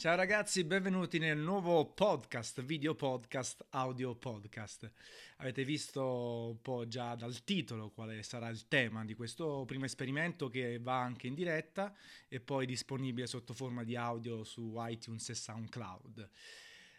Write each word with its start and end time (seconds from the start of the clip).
Ciao 0.00 0.16
ragazzi, 0.16 0.64
benvenuti 0.64 1.18
nel 1.18 1.36
nuovo 1.36 1.84
podcast, 1.84 2.62
video 2.62 2.94
podcast, 2.94 3.66
audio 3.68 4.14
podcast. 4.14 4.90
Avete 5.36 5.62
visto 5.62 6.52
un 6.52 6.62
po' 6.62 6.88
già 6.88 7.14
dal 7.16 7.44
titolo 7.44 7.90
quale 7.90 8.22
sarà 8.22 8.48
il 8.48 8.66
tema 8.66 9.04
di 9.04 9.12
questo 9.12 9.64
primo 9.66 9.84
esperimento 9.84 10.48
che 10.48 10.78
va 10.78 11.02
anche 11.02 11.26
in 11.26 11.34
diretta 11.34 11.94
e 12.28 12.40
poi 12.40 12.64
disponibile 12.64 13.26
sotto 13.26 13.52
forma 13.52 13.84
di 13.84 13.94
audio 13.94 14.42
su 14.42 14.72
iTunes 14.78 15.28
e 15.28 15.34
SoundCloud. 15.34 16.30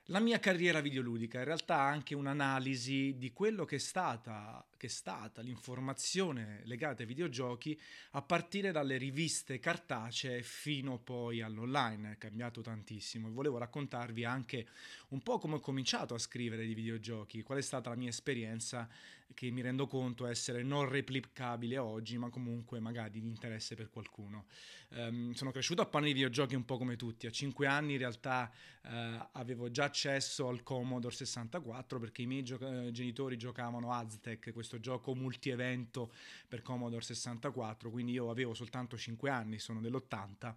La 0.05 0.19
mia 0.19 0.39
carriera 0.39 0.79
videoludica 0.79 1.39
in 1.39 1.45
realtà 1.45 1.79
anche 1.79 2.13
un'analisi 2.13 3.17
di 3.17 3.33
quello 3.33 3.65
che 3.65 3.77
è 3.77 3.79
stata, 3.79 4.63
che 4.81 4.87
è 4.87 4.89
stata 4.89 5.41
l'informazione 5.41 6.61
legata 6.63 7.03
ai 7.03 7.07
videogiochi 7.07 7.79
a 8.13 8.23
partire 8.23 8.71
dalle 8.71 8.97
riviste 8.97 9.59
cartacee 9.59 10.41
fino 10.41 10.97
poi 10.97 11.43
all'online, 11.43 12.13
è 12.13 12.17
cambiato 12.17 12.61
tantissimo 12.61 13.27
e 13.27 13.31
volevo 13.31 13.59
raccontarvi 13.59 14.25
anche 14.25 14.65
un 15.09 15.21
po' 15.21 15.37
come 15.37 15.57
ho 15.57 15.59
cominciato 15.59 16.15
a 16.15 16.17
scrivere 16.17 16.65
di 16.65 16.73
videogiochi, 16.73 17.43
qual 17.43 17.59
è 17.59 17.61
stata 17.61 17.91
la 17.91 17.95
mia 17.95 18.09
esperienza 18.09 18.89
che 19.33 19.49
mi 19.49 19.61
rendo 19.61 19.87
conto 19.87 20.25
essere 20.25 20.63
non 20.63 20.87
replicabile 20.89 21.77
oggi, 21.77 22.17
ma 22.17 22.29
comunque 22.29 22.79
magari 22.79 23.21
di 23.21 23.27
interesse 23.27 23.75
per 23.75 23.89
qualcuno. 23.89 24.45
Um, 24.89 25.31
sono 25.33 25.51
cresciuto 25.51 25.81
a 25.81 25.85
panni 25.85 26.07
di 26.07 26.13
videogiochi 26.13 26.55
un 26.55 26.65
po' 26.65 26.77
come 26.77 26.95
tutti, 26.95 27.27
a 27.27 27.31
5 27.31 27.65
anni 27.65 27.93
in 27.93 27.99
realtà 27.99 28.51
uh, 28.83 28.89
avevo 29.33 29.71
già 29.71 29.85
accesso 29.85 30.47
al 30.47 30.63
Commodore 30.63 31.15
64 31.15 31.99
perché 31.99 32.23
i 32.23 32.25
miei 32.25 32.43
gio- 32.43 32.59
eh, 32.59 32.91
genitori 32.91 33.37
giocavano 33.37 33.91
Aztec, 33.91 34.51
questo 34.51 34.70
gioco 34.79 35.15
multi-evento 35.15 36.11
per 36.47 36.61
Commodore 36.61 37.03
64, 37.03 37.89
quindi 37.89 38.13
io 38.13 38.29
avevo 38.29 38.53
soltanto 38.53 38.97
5 38.97 39.29
anni, 39.29 39.59
sono 39.59 39.79
dell'80 39.81 40.53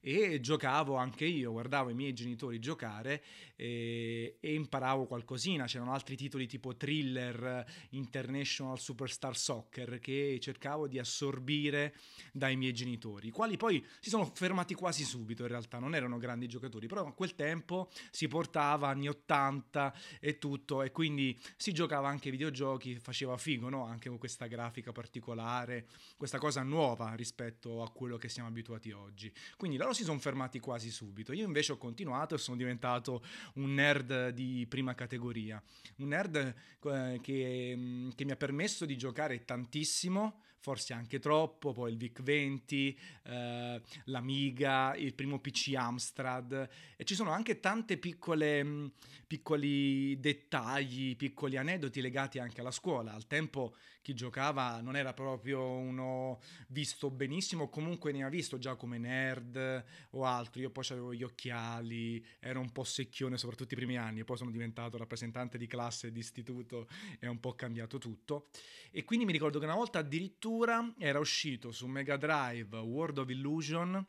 e 0.00 0.40
giocavo 0.40 0.96
anche 0.96 1.24
io, 1.24 1.52
guardavo 1.52 1.90
i 1.90 1.94
miei 1.94 2.12
genitori 2.12 2.58
giocare 2.58 3.22
e, 3.56 4.36
e 4.40 4.54
imparavo 4.54 5.06
qualcosina, 5.06 5.66
c'erano 5.66 5.92
altri 5.92 6.16
titoli 6.16 6.46
tipo 6.46 6.76
thriller, 6.76 7.64
International 7.90 8.78
Superstar 8.78 9.36
Soccer 9.36 9.98
che 9.98 10.38
cercavo 10.40 10.88
di 10.88 10.98
assorbire 10.98 11.94
dai 12.32 12.56
miei 12.56 12.72
genitori, 12.72 13.28
i 13.28 13.30
quali 13.30 13.56
poi 13.56 13.84
si 14.00 14.10
sono 14.10 14.24
fermati 14.24 14.74
quasi 14.74 15.04
subito 15.04 15.42
in 15.42 15.48
realtà, 15.48 15.78
non 15.78 15.94
erano 15.94 16.18
grandi 16.18 16.46
giocatori, 16.46 16.86
però 16.86 17.06
a 17.06 17.12
quel 17.12 17.34
tempo 17.34 17.90
si 18.10 18.28
portava 18.28 18.88
anni 18.88 19.08
80 19.08 19.94
e 20.20 20.38
tutto 20.38 20.82
e 20.82 20.90
quindi 20.90 21.38
si 21.56 21.72
giocava 21.72 22.08
anche 22.08 22.26
ai 22.26 22.32
videogiochi, 22.32 22.98
faceva 22.98 23.36
figo, 23.56 23.68
no? 23.68 23.84
Anche 23.84 24.08
con 24.08 24.18
questa 24.18 24.46
grafica 24.46 24.92
particolare, 24.92 25.86
questa 26.16 26.38
cosa 26.38 26.62
nuova 26.62 27.14
rispetto 27.14 27.82
a 27.82 27.90
quello 27.90 28.16
che 28.16 28.28
siamo 28.28 28.48
abituati 28.48 28.92
oggi. 28.92 29.32
Quindi 29.56 29.76
loro 29.76 29.92
si 29.92 30.04
sono 30.04 30.18
fermati 30.18 30.60
quasi 30.60 30.90
subito. 30.90 31.32
Io 31.32 31.46
invece 31.46 31.72
ho 31.72 31.78
continuato 31.78 32.34
e 32.34 32.38
sono 32.38 32.56
diventato 32.56 33.24
un 33.54 33.74
nerd 33.74 34.30
di 34.30 34.66
prima 34.68 34.94
categoria, 34.94 35.62
un 35.96 36.08
nerd 36.08 36.36
eh, 36.36 37.18
che, 37.22 37.74
mm, 37.76 38.10
che 38.14 38.24
mi 38.24 38.30
ha 38.30 38.36
permesso 38.36 38.84
di 38.84 38.96
giocare 38.96 39.44
tantissimo, 39.44 40.42
forse 40.66 40.94
anche 40.94 41.20
troppo, 41.20 41.72
poi 41.72 41.92
il 41.92 41.96
VIC-20, 41.96 42.96
eh, 43.22 43.82
l'Amiga, 44.06 44.96
il 44.96 45.14
primo 45.14 45.38
PC 45.38 45.74
Amstrad 45.76 46.68
e 46.96 47.04
ci 47.04 47.14
sono 47.14 47.30
anche 47.30 47.60
piccole 47.98 48.64
mm, 48.64 48.86
piccoli 49.28 50.18
dettagli, 50.18 51.14
piccoli 51.14 51.56
aneddoti 51.56 52.00
legati 52.00 52.40
anche 52.40 52.62
alla 52.62 52.72
scuola. 52.72 53.14
Al 53.14 53.28
tempo 53.28 53.76
chi 54.06 54.14
giocava 54.14 54.80
non 54.80 54.94
era 54.94 55.12
proprio 55.12 55.68
uno 55.68 56.38
visto 56.68 57.10
benissimo, 57.10 57.68
comunque 57.68 58.12
ne 58.12 58.22
ha 58.22 58.28
visto 58.28 58.56
già 58.56 58.76
come 58.76 58.98
nerd 58.98 59.84
o 60.10 60.24
altro. 60.24 60.60
Io 60.60 60.70
poi 60.70 60.84
avevo 60.90 61.12
gli 61.12 61.24
occhiali, 61.24 62.24
ero 62.38 62.60
un 62.60 62.70
po' 62.70 62.84
secchione 62.84 63.36
soprattutto 63.36 63.74
i 63.74 63.76
primi 63.76 63.98
anni, 63.98 64.22
poi 64.22 64.36
sono 64.36 64.52
diventato 64.52 64.96
rappresentante 64.96 65.58
di 65.58 65.66
classe 65.66 66.12
di 66.12 66.20
istituto 66.20 66.86
e 67.18 67.26
un 67.26 67.40
po' 67.40 67.56
cambiato 67.56 67.98
tutto. 67.98 68.46
E 68.92 69.02
quindi 69.02 69.24
mi 69.24 69.32
ricordo 69.32 69.58
che 69.58 69.64
una 69.64 69.74
volta 69.74 69.98
addirittura 69.98 70.94
era 70.98 71.18
uscito 71.18 71.72
su 71.72 71.88
Mega 71.88 72.16
Drive 72.16 72.76
World 72.76 73.18
of 73.18 73.28
Illusion 73.28 74.06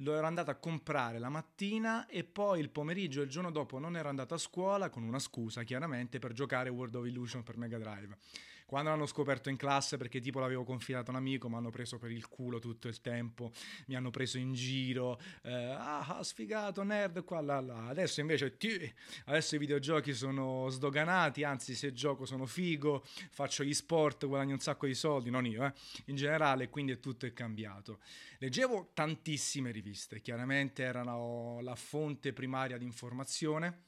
lo 0.00 0.14
ero 0.14 0.26
andato 0.26 0.50
a 0.50 0.56
comprare 0.56 1.18
la 1.18 1.30
mattina 1.30 2.06
e 2.06 2.24
poi 2.24 2.60
il 2.60 2.68
pomeriggio 2.68 3.20
e 3.20 3.24
il 3.24 3.30
giorno 3.30 3.50
dopo 3.50 3.78
non 3.78 3.96
ero 3.96 4.08
andato 4.08 4.34
a 4.34 4.38
scuola 4.38 4.90
con 4.90 5.04
una 5.04 5.18
scusa 5.18 5.62
chiaramente 5.62 6.18
per 6.18 6.32
giocare 6.32 6.68
World 6.68 6.96
of 6.96 7.06
Illusion 7.06 7.42
per 7.42 7.56
Mega 7.56 7.78
Drive. 7.78 8.18
Quando 8.66 8.90
l'hanno 8.90 9.06
scoperto 9.06 9.48
in 9.48 9.56
classe 9.56 9.96
perché 9.96 10.20
tipo 10.20 10.40
l'avevo 10.40 10.64
confidato 10.64 11.12
un 11.12 11.16
amico, 11.16 11.48
mi 11.48 11.54
hanno 11.54 11.70
preso 11.70 11.98
per 11.98 12.10
il 12.10 12.26
culo 12.26 12.58
tutto 12.58 12.88
il 12.88 13.00
tempo, 13.00 13.52
mi 13.86 13.94
hanno 13.94 14.10
preso 14.10 14.38
in 14.38 14.54
giro, 14.54 15.20
eh, 15.42 15.52
ah 15.52 16.20
sfigato, 16.24 16.82
nerd, 16.82 17.22
qua 17.22 17.40
là 17.40 17.60
là. 17.60 17.86
Adesso 17.86 18.20
invece 18.20 18.56
tì, 18.56 18.92
adesso 19.26 19.54
i 19.54 19.58
videogiochi 19.58 20.12
sono 20.12 20.68
sdoganati, 20.68 21.44
anzi 21.44 21.76
se 21.76 21.92
gioco 21.92 22.26
sono 22.26 22.44
figo, 22.44 23.04
faccio 23.30 23.62
gli 23.62 23.72
sport, 23.72 24.26
guadagno 24.26 24.54
un 24.54 24.60
sacco 24.60 24.86
di 24.86 24.94
soldi, 24.94 25.30
non 25.30 25.46
io, 25.46 25.64
eh, 25.64 25.72
in 26.06 26.16
generale, 26.16 26.68
quindi 26.68 26.98
tutto 26.98 27.24
è 27.24 27.32
cambiato. 27.32 28.00
Leggevo 28.38 28.90
tantissime 28.94 29.70
riviste, 29.70 30.20
chiaramente 30.20 30.82
erano 30.82 31.60
la 31.62 31.76
fonte 31.76 32.32
primaria 32.32 32.78
di 32.78 32.84
informazione 32.84 33.84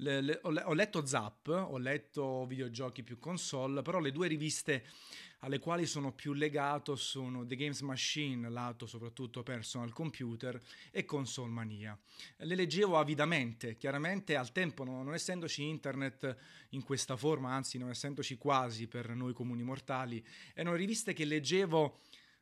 le, 0.00 0.20
le, 0.20 0.40
ho, 0.42 0.72
letto 0.72 1.06
Zap, 1.06 1.48
ho 1.48 1.78
letto 1.78 2.46
videogiochi 2.46 3.02
più 3.02 3.18
console, 3.18 3.82
però 3.82 4.00
le 4.00 4.12
due 4.12 4.28
riviste 4.28 4.84
alle 5.40 5.58
quali 5.58 5.86
sono 5.86 6.12
più 6.12 6.32
legato 6.34 6.96
sono 6.96 7.46
The 7.46 7.56
Games 7.56 7.80
Machine, 7.80 8.48
lato 8.50 8.86
soprattutto 8.86 9.42
personal 9.42 9.92
computer, 9.92 10.60
e 10.90 11.04
Console 11.04 11.50
Mania. 11.50 11.98
Le 12.36 12.54
leggevo 12.54 12.98
avidamente, 12.98 13.76
chiaramente 13.76 14.36
al 14.36 14.52
tempo 14.52 14.84
non, 14.84 15.04
non 15.04 15.14
essendoci 15.14 15.66
internet 15.66 16.36
in 16.70 16.82
questa 16.82 17.16
forma, 17.16 17.52
anzi 17.52 17.78
non 17.78 17.90
essendoci 17.90 18.36
quasi 18.36 18.86
per 18.86 19.14
noi 19.14 19.32
comuni 19.32 19.62
mortali, 19.62 20.24
erano 20.54 20.76
riviste 20.76 21.12
che 21.12 21.24
leggevo 21.24 22.00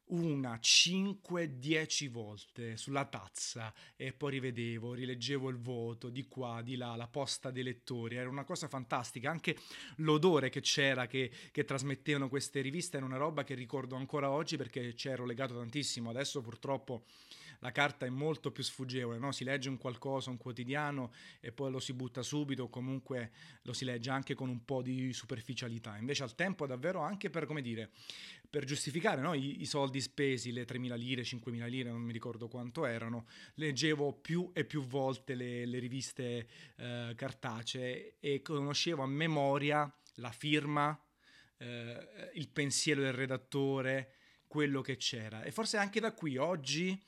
una, 0.08 0.58
cinque, 0.60 1.58
dieci 1.58 2.08
volte 2.08 2.76
sulla 2.76 3.04
tazza 3.04 3.72
e 3.96 4.12
poi 4.12 4.32
rivedevo, 4.32 4.94
rileggevo 4.94 5.48
il 5.48 5.58
voto 5.58 6.08
di 6.08 6.26
qua, 6.28 6.62
di 6.62 6.76
là, 6.76 6.96
la 6.96 7.08
posta 7.08 7.50
dei 7.50 7.62
lettori, 7.62 8.16
era 8.16 8.28
una 8.28 8.44
cosa 8.44 8.68
fantastica, 8.68 9.30
anche 9.30 9.56
l'odore 9.96 10.48
che 10.50 10.60
c'era, 10.60 11.06
che, 11.06 11.30
che 11.50 11.64
trasmettevano 11.64 12.28
queste 12.28 12.60
riviste 12.60 12.96
era 12.96 13.06
una 13.06 13.16
roba 13.16 13.44
che 13.44 13.54
ricordo 13.54 13.96
ancora 13.96 14.30
oggi 14.30 14.56
perché 14.56 14.94
c'ero 14.94 15.24
legato 15.24 15.56
tantissimo, 15.56 16.10
adesso 16.10 16.40
purtroppo 16.40 17.04
la 17.60 17.72
carta 17.72 18.06
è 18.06 18.08
molto 18.08 18.50
più 18.52 18.62
sfuggevole, 18.62 19.18
no? 19.18 19.32
si 19.32 19.44
legge 19.44 19.68
un 19.68 19.78
qualcosa, 19.78 20.30
un 20.30 20.36
quotidiano 20.36 21.12
e 21.40 21.52
poi 21.52 21.70
lo 21.70 21.80
si 21.80 21.92
butta 21.92 22.22
subito 22.22 22.68
comunque 22.68 23.32
lo 23.62 23.72
si 23.72 23.84
legge 23.84 24.10
anche 24.10 24.34
con 24.34 24.48
un 24.48 24.64
po' 24.64 24.82
di 24.82 25.12
superficialità, 25.12 25.96
invece 25.96 26.22
al 26.22 26.34
tempo 26.34 26.66
davvero 26.66 27.00
anche 27.00 27.30
per, 27.30 27.46
come 27.46 27.62
dire, 27.62 27.90
per 28.50 28.64
giustificare 28.64 29.20
no? 29.20 29.34
I, 29.34 29.60
I, 29.60 29.66
soldi 29.66 30.00
spesi, 30.00 30.52
le 30.52 30.64
3.000 30.64 30.96
lire, 30.96 31.22
5.000 31.22 31.68
lire, 31.68 31.90
non 31.90 32.00
mi 32.00 32.12
ricordo 32.12 32.48
quanto 32.48 32.86
erano, 32.86 33.26
leggevo 33.54 34.12
più 34.12 34.50
e 34.54 34.64
più 34.64 34.82
volte 34.84 35.34
le, 35.34 35.66
le 35.66 35.78
riviste 35.78 36.48
eh, 36.76 37.12
cartacee 37.14 38.16
e 38.20 38.40
conoscevo 38.40 39.02
a 39.02 39.06
memoria 39.06 39.92
la 40.14 40.30
firma, 40.30 40.98
eh, 41.58 42.30
il 42.34 42.48
pensiero 42.48 43.02
del 43.02 43.12
redattore, 43.12 44.14
quello 44.46 44.80
che 44.80 44.96
c'era. 44.96 45.42
E 45.42 45.52
forse 45.52 45.76
anche 45.76 46.00
da 46.00 46.12
qui 46.12 46.36
oggi 46.36 47.00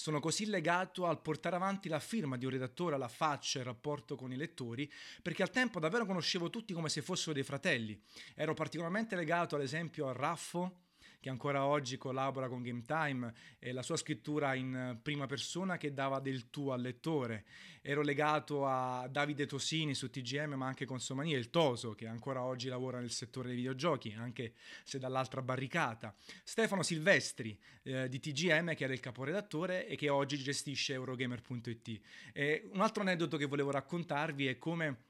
sono 0.00 0.20
così 0.20 0.46
legato 0.46 1.06
al 1.06 1.20
portare 1.20 1.56
avanti 1.56 1.88
la 1.88 1.98
firma 1.98 2.36
di 2.36 2.44
un 2.44 2.52
redattore, 2.52 2.94
alla 2.94 3.08
faccia, 3.08 3.58
il 3.58 3.64
rapporto 3.64 4.14
con 4.14 4.30
i 4.30 4.36
lettori, 4.36 4.88
perché 5.20 5.42
al 5.42 5.50
tempo 5.50 5.80
davvero 5.80 6.06
conoscevo 6.06 6.50
tutti 6.50 6.72
come 6.72 6.88
se 6.88 7.02
fossero 7.02 7.32
dei 7.32 7.42
fratelli. 7.42 8.00
Ero 8.36 8.54
particolarmente 8.54 9.16
legato, 9.16 9.56
ad 9.56 9.62
esempio, 9.62 10.06
a 10.06 10.12
Raffo, 10.12 10.82
che 11.20 11.28
ancora 11.28 11.66
oggi 11.66 11.96
collabora 11.96 12.48
con 12.48 12.62
Game 12.62 12.82
Time, 12.86 13.32
e 13.58 13.72
la 13.72 13.82
sua 13.82 13.96
scrittura 13.96 14.54
in 14.54 14.98
prima 15.02 15.26
persona 15.26 15.76
che 15.76 15.92
dava 15.92 16.20
del 16.20 16.50
tuo 16.50 16.72
al 16.72 16.80
lettore. 16.80 17.44
Ero 17.82 18.02
legato 18.02 18.66
a 18.66 19.08
Davide 19.10 19.46
Tosini 19.46 19.94
su 19.94 20.10
TGM, 20.10 20.54
ma 20.54 20.66
anche 20.66 20.84
con 20.84 21.00
Somania, 21.00 21.36
il 21.36 21.50
Toso, 21.50 21.94
che 21.94 22.06
ancora 22.06 22.42
oggi 22.42 22.68
lavora 22.68 22.98
nel 22.98 23.10
settore 23.10 23.48
dei 23.48 23.56
videogiochi, 23.56 24.14
anche 24.16 24.54
se 24.84 24.98
dall'altra 24.98 25.42
barricata. 25.42 26.14
Stefano 26.44 26.82
Silvestri 26.82 27.58
eh, 27.82 28.08
di 28.08 28.20
TGM, 28.20 28.74
che 28.74 28.84
era 28.84 28.92
il 28.92 29.00
caporedattore 29.00 29.86
e 29.86 29.96
che 29.96 30.08
oggi 30.08 30.36
gestisce 30.36 30.92
Eurogamer.it. 30.94 32.00
E 32.32 32.68
un 32.72 32.80
altro 32.80 33.02
aneddoto 33.02 33.36
che 33.36 33.46
volevo 33.46 33.70
raccontarvi 33.70 34.46
è 34.46 34.58
come 34.58 35.06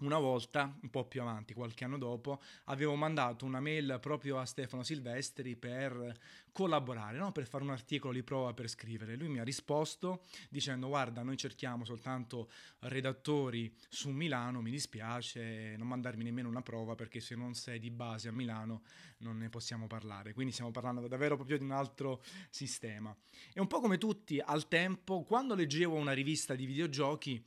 una 0.00 0.18
volta, 0.18 0.76
un 0.80 0.90
po' 0.90 1.04
più 1.04 1.20
avanti, 1.20 1.54
qualche 1.54 1.84
anno 1.84 1.98
dopo, 1.98 2.40
avevo 2.64 2.94
mandato 2.94 3.44
una 3.44 3.60
mail 3.60 3.98
proprio 4.00 4.38
a 4.38 4.44
Stefano 4.44 4.82
Silvestri 4.82 5.56
per 5.56 6.18
collaborare, 6.50 7.16
no? 7.18 7.32
per 7.32 7.46
fare 7.46 7.64
un 7.64 7.70
articolo 7.70 8.12
di 8.12 8.22
prova 8.22 8.52
per 8.52 8.68
scrivere. 8.68 9.16
Lui 9.16 9.28
mi 9.28 9.38
ha 9.38 9.44
risposto 9.44 10.24
dicendo 10.50 10.88
guarda, 10.88 11.22
noi 11.22 11.36
cerchiamo 11.36 11.84
soltanto 11.84 12.50
redattori 12.80 13.74
su 13.88 14.10
Milano, 14.10 14.60
mi 14.60 14.70
dispiace 14.70 15.76
non 15.76 15.88
mandarmi 15.88 16.24
nemmeno 16.24 16.48
una 16.48 16.62
prova 16.62 16.94
perché 16.94 17.20
se 17.20 17.34
non 17.34 17.54
sei 17.54 17.78
di 17.78 17.90
base 17.90 18.28
a 18.28 18.32
Milano 18.32 18.82
non 19.22 19.38
ne 19.38 19.48
possiamo 19.48 19.86
parlare. 19.86 20.32
Quindi 20.34 20.52
stiamo 20.52 20.70
parlando 20.70 21.06
davvero 21.08 21.36
proprio 21.36 21.58
di 21.58 21.64
un 21.64 21.70
altro 21.70 22.22
sistema. 22.50 23.16
E 23.52 23.60
un 23.60 23.66
po' 23.66 23.80
come 23.80 23.98
tutti 23.98 24.38
al 24.38 24.68
tempo, 24.68 25.22
quando 25.22 25.54
leggevo 25.54 25.94
una 25.94 26.12
rivista 26.12 26.54
di 26.54 26.66
videogiochi, 26.66 27.44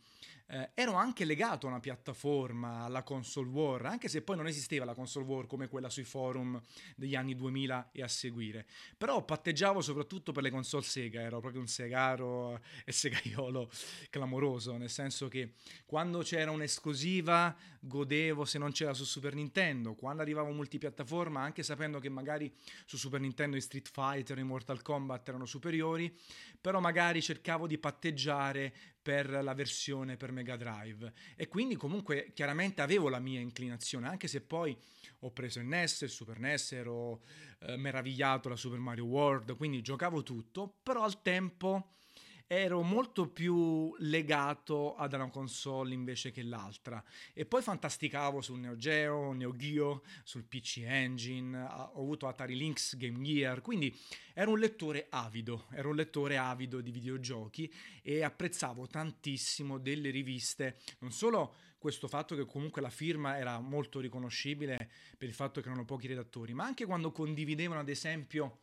eh, 0.48 0.72
ero 0.76 0.94
anche 0.94 1.26
legato 1.26 1.66
a 1.66 1.70
una 1.70 1.80
piattaforma, 1.80 2.84
alla 2.84 3.02
console 3.02 3.50
war, 3.50 3.86
anche 3.86 4.08
se 4.08 4.22
poi 4.22 4.36
non 4.36 4.48
esisteva 4.48 4.86
la 4.86 4.94
console 4.94 5.26
war 5.26 5.48
come 5.48 5.68
quella 5.68 5.90
sui 5.90 6.04
forum 6.04 6.62
degli 6.96 7.16
anni 7.16 7.36
2000 7.36 7.90
e 7.92 8.04
a 8.04 8.08
seguire. 8.08 8.68
Però 8.98 9.24
patteggiavo 9.24 9.82
soprattutto 9.82 10.32
per 10.32 10.44
le 10.44 10.52
console 10.52 10.84
Sega, 10.84 11.22
ero 11.22 11.40
proprio 11.40 11.62
un 11.62 11.68
segaro 11.68 12.62
e 12.86 12.92
segaiolo 12.92 13.72
clamoroso, 14.10 14.78
nel 14.78 14.90
senso 14.90 15.28
che 15.28 15.54
quando 15.86 16.20
c'era 16.20 16.52
un'esclusiva 16.52 17.56
godevo 17.80 18.46
se 18.46 18.58
non 18.58 18.72
c'era 18.72 18.94
su 18.94 19.04
Super 19.04 19.34
Nintendo, 19.34 19.96
quando 19.96 20.22
arrivavo 20.22 20.52
multipiattaforma, 20.52 21.42
anche 21.42 21.64
sapendo 21.66 22.00
che 22.00 22.08
magari 22.08 22.50
su 22.86 22.96
Super 22.96 23.20
Nintendo 23.20 23.58
i 23.58 23.62
Street 23.62 23.90
Fighter 23.92 24.40
e 24.40 24.44
Mortal 24.44 24.82
Kombat 24.82 25.28
erano 25.28 25.46
superiori, 25.46 26.18
però 26.62 26.80
magari 26.80 27.22
cercavo 27.22 27.68
di 27.68 27.78
patteggiare 27.78 28.74
per 29.02 29.30
la 29.30 29.54
versione 29.54 30.16
per 30.16 30.32
Mega 30.32 30.56
Drive. 30.56 31.12
E 31.36 31.48
quindi 31.50 31.76
comunque 31.76 32.32
chiaramente 32.34 32.82
avevo 32.82 33.10
la 33.10 33.20
mia 33.20 33.42
inclinazione 33.42 34.08
anche 34.08 34.28
se 34.28 34.40
poi 34.42 34.76
ho 35.20 35.32
preso 35.32 35.60
il 35.60 35.66
NES, 35.66 36.02
il 36.02 36.10
Super 36.10 36.40
NES, 36.40 36.72
ero 36.72 37.22
eh, 37.60 37.76
meravigliato 37.76 38.50
da 38.50 38.56
Super 38.56 38.80
Mario 38.80 39.06
World, 39.06 39.56
quindi 39.58 39.82
giocavo 39.82 40.24
tutto, 40.24 40.78
però 40.82 41.04
al 41.04 41.22
tempo 41.22 41.90
ero 42.48 42.82
molto 42.84 43.28
più 43.28 43.96
legato 44.00 44.96
ad 44.96 45.14
una 45.14 45.30
console 45.30 45.94
invece 45.94 46.32
che 46.32 46.44
l'altra. 46.44 47.04
E 47.34 47.46
poi 47.46 47.62
fantasticavo 47.62 48.42
sul 48.42 48.60
Neo 48.60 48.76
Geo, 48.76 49.32
Neo 49.34 49.56
Geo, 49.56 50.04
sul 50.24 50.44
PC 50.44 50.84
Engine, 50.86 51.58
ho 51.58 52.02
avuto 52.02 52.28
Atari 52.28 52.56
Lynx 52.56 52.96
Game 52.98 53.22
Gear, 53.22 53.62
quindi 53.62 53.98
ero 54.34 54.52
un 54.52 54.60
lettore 54.60 55.08
avido, 55.10 55.66
ero 55.72 55.90
un 55.90 55.96
lettore 55.96 56.38
avido 56.38 56.82
di 56.82 56.92
videogiochi 56.92 57.72
e 58.02 58.24
apprezzavo 58.24 58.88
tantissimo 58.88 59.80
delle 59.80 60.12
riviste, 60.12 60.78
non 61.00 61.12
solo 61.12 61.56
questo 61.78 62.08
fatto 62.08 62.36
che 62.36 62.46
comunque 62.46 62.82
la 62.82 62.90
firma 62.90 63.38
era 63.38 63.60
molto 63.60 64.00
riconoscibile 64.00 64.90
per 65.18 65.28
il 65.28 65.36
fatto 65.36 65.62
che 65.62 65.68
erano 65.68 65.86
pochi 65.86 66.08
redattori, 66.08 66.54
ma 66.54 66.66
anche 66.66 66.86
quando 66.86 67.12
condividevano 67.12 67.80
ad 67.80 67.90
esempio 67.90 68.62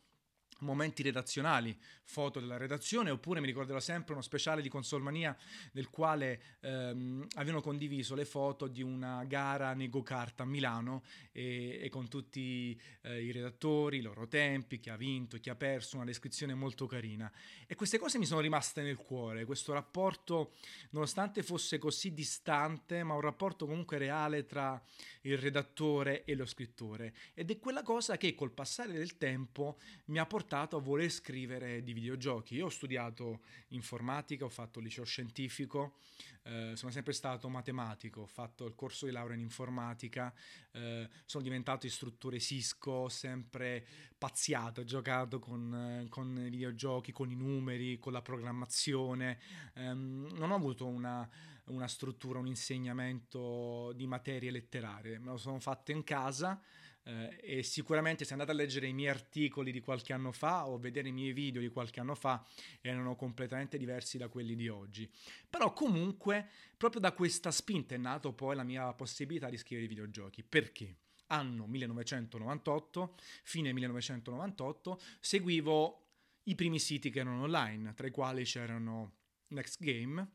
momenti 0.63 1.03
redazionali, 1.03 1.77
foto 2.05 2.41
della 2.41 2.57
redazione, 2.57 3.11
oppure 3.11 3.41
mi 3.41 3.47
ricorderò 3.47 3.81
sempre 3.81 4.13
uno 4.13 4.23
speciale 4.23 4.63
di 4.63 4.69
Consolmania 4.69 5.37
nel 5.73 5.89
quale 5.89 6.59
ehm, 6.61 7.27
avevano 7.35 7.61
condiviso 7.61 8.15
le 8.15 8.25
foto 8.25 8.67
di 8.67 8.83
una 8.83 9.25
gara 9.25 9.73
nego 9.75 10.03
kart 10.03 10.41
a 10.41 10.45
Milano 10.45 11.03
e, 11.33 11.81
e 11.83 11.89
con 11.89 12.09
tutti 12.09 12.79
eh, 13.03 13.23
i 13.23 13.33
redattori, 13.33 13.99
i 13.99 14.03
loro 14.03 14.29
tempi, 14.29 14.79
chi 14.79 14.91
ha 14.91 14.97
vinto, 14.97 15.39
chi 15.39 15.51
ha 15.51 15.55
perso, 15.55 15.97
una 15.97 16.05
descrizione 16.05 16.55
molto 16.55 16.87
carina. 16.87 17.31
E 17.67 17.75
queste 17.75 17.99
cose 17.99 18.19
mi 18.19 18.27
sono 18.27 18.41
rimaste 18.41 18.83
nel 18.83 18.97
cuore, 18.97 19.45
questo 19.45 19.73
rapporto, 19.73 20.53
nonostante 20.91 21.43
fosse 21.43 21.79
così 21.79 22.13
distante, 22.13 23.03
ma 23.03 23.15
un 23.15 23.21
rapporto 23.21 23.67
comunque 23.67 23.99
reale 23.99 24.45
tra 24.45 24.81
il 25.23 25.39
redattore 25.39 26.25
e 26.25 26.35
lo 26.35 26.47
scrittore. 26.47 27.15
Ed 27.35 27.51
è 27.51 27.59
quella 27.59 27.83
cosa 27.83 28.17
che 28.17 28.35
col 28.35 28.53
passare 28.53 28.93
del 28.93 29.17
tempo 29.17 29.79
mi 30.07 30.19
ha 30.19 30.27
portato 30.27 30.51
portato 30.53 30.77
a 30.77 30.81
voler 30.81 31.11
scrivere 31.11 31.83
di 31.83 31.95
videogiochi. 31.95 32.57
Io 32.57 32.67
ho 32.67 32.69
studiato 32.69 33.41
informatica, 33.69 34.45
ho 34.45 34.51
fatto 34.51 34.81
il 34.81 34.85
liceo 34.85 35.05
scientifico, 35.05 35.95
eh, 36.43 36.73
sono 36.75 36.93
sempre 36.93 37.15
stato 37.15 37.49
matematico, 37.49 38.21
ho 38.21 38.27
fatto 38.27 38.67
il 38.67 38.75
corso 38.75 39.07
di 39.07 39.13
laurea 39.13 39.35
in 39.35 39.41
informatica, 39.41 40.31
eh, 40.73 41.09
sono 41.25 41.43
diventato 41.43 41.87
istruttore 41.87 42.39
Cisco, 42.39 42.91
ho 42.91 43.09
sempre 43.09 43.83
pazziato, 44.19 44.83
ho 44.83 44.85
giocato 44.85 45.39
con, 45.39 45.75
eh, 45.75 46.09
con 46.11 46.37
i 46.37 46.51
videogiochi, 46.51 47.13
con 47.13 47.31
i 47.31 47.35
numeri, 47.35 47.99
con 47.99 48.13
la 48.13 48.21
programmazione. 48.21 49.39
Um, 49.77 50.29
non 50.35 50.51
ho 50.51 50.55
avuto 50.55 50.87
una, 50.87 51.27
una 51.69 51.89
struttura, 51.89 52.39
un 52.39 52.47
insegnamento 52.47 53.93
di 53.95 54.07
materie 54.07 54.51
letterarie, 54.51 55.19
me 55.19 55.31
lo 55.31 55.39
sono 55.39 55.61
fatto 55.61 55.93
in 55.93 56.05
casa 56.05 56.61
eh, 57.05 57.39
e 57.41 57.63
sicuramente 57.63 58.25
se 58.25 58.33
andate 58.33 58.53
a 58.53 58.55
leggere 58.55 58.87
i 58.87 58.93
miei 58.93 59.11
articoli 59.11 59.73
di 59.73 59.81
qualche 59.81 60.13
anno 60.13 60.33
fa 60.33 60.69
o 60.69 60.79
vedere 60.79 61.09
i 61.09 61.13
miei 61.13 61.33
video 61.33 61.61
di 61.61 61.69
qualche 61.69 62.01
anno 62.01 62.15
fa 62.15 62.45
erano 62.81 63.17
completamente 63.17 63.79
diversi 63.79 64.19
da 64.19 64.29
quelli 64.29 64.55
di 64.55 64.69
oggi. 64.69 65.11
Però 65.49 65.73
comunque 65.73 66.49
proprio 66.77 67.01
da 67.01 67.13
questa 67.13 67.51
spinta 67.51 67.95
è 67.95 67.99
nato 67.99 68.33
poi 68.33 68.55
la 68.55 68.65
mia 68.65 68.93
possibilità 68.93 69.49
di 69.49 69.57
scrivere 69.57 69.89
videogiochi. 69.89 70.43
Perché? 70.43 70.97
Anno 71.29 71.67
1998, 71.67 73.15
fine 73.43 73.73
1998, 73.73 75.01
seguivo 75.19 76.03
i 76.45 76.55
primi 76.55 76.79
siti 76.79 77.11
che 77.11 77.21
erano 77.21 77.43
online, 77.43 77.95
tra 77.95 78.07
i 78.07 78.11
quali 78.11 78.45
c'erano 78.45 79.15
Next 79.49 79.83
Game, 79.83 80.33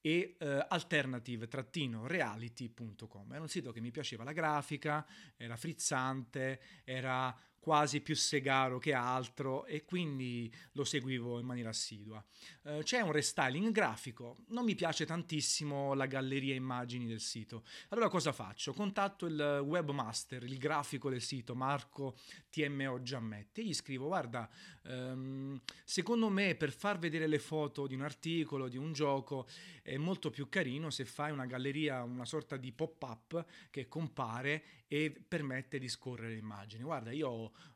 e 0.00 0.36
eh, 0.38 0.66
alternative-reality.com. 0.68 3.32
Era 3.32 3.42
un 3.42 3.48
sito 3.48 3.72
che 3.72 3.80
mi 3.80 3.90
piaceva 3.90 4.22
la 4.24 4.32
grafica, 4.32 5.04
era 5.36 5.56
frizzante, 5.56 6.60
era 6.84 7.36
quasi 7.68 8.00
più 8.00 8.16
segaro 8.16 8.78
che 8.78 8.94
altro 8.94 9.66
e 9.66 9.84
quindi 9.84 10.50
lo 10.72 10.84
seguivo 10.84 11.38
in 11.38 11.44
maniera 11.44 11.68
assidua. 11.68 12.24
Eh, 12.62 12.80
c'è 12.82 13.02
un 13.02 13.12
restyling 13.12 13.72
grafico, 13.72 14.38
non 14.48 14.64
mi 14.64 14.74
piace 14.74 15.04
tantissimo 15.04 15.92
la 15.92 16.06
galleria 16.06 16.54
immagini 16.54 17.06
del 17.06 17.20
sito. 17.20 17.64
Allora 17.90 18.08
cosa 18.08 18.32
faccio? 18.32 18.72
Contatto 18.72 19.26
il 19.26 19.60
webmaster, 19.66 20.44
il 20.44 20.56
grafico 20.56 21.10
del 21.10 21.20
sito, 21.20 21.54
Marco 21.54 22.16
TMO 22.48 23.02
Giammetti, 23.02 23.60
e 23.60 23.64
gli 23.64 23.74
scrivo 23.74 24.06
guarda, 24.06 24.48
ehm, 24.84 25.60
secondo 25.84 26.30
me 26.30 26.54
per 26.54 26.72
far 26.72 26.98
vedere 26.98 27.26
le 27.26 27.38
foto 27.38 27.86
di 27.86 27.94
un 27.94 28.00
articolo, 28.00 28.68
di 28.68 28.78
un 28.78 28.94
gioco, 28.94 29.46
è 29.82 29.98
molto 29.98 30.30
più 30.30 30.48
carino 30.48 30.88
se 30.88 31.04
fai 31.04 31.32
una 31.32 31.44
galleria, 31.44 32.02
una 32.02 32.24
sorta 32.24 32.56
di 32.56 32.72
pop-up 32.72 33.44
che 33.68 33.88
compare 33.88 34.86
e 34.88 35.14
permette 35.28 35.78
di 35.78 35.88
scorrere 35.88 36.30
le 36.30 36.38
immagini. 36.38 36.82
Guarda, 36.82 37.12
io 37.12 37.28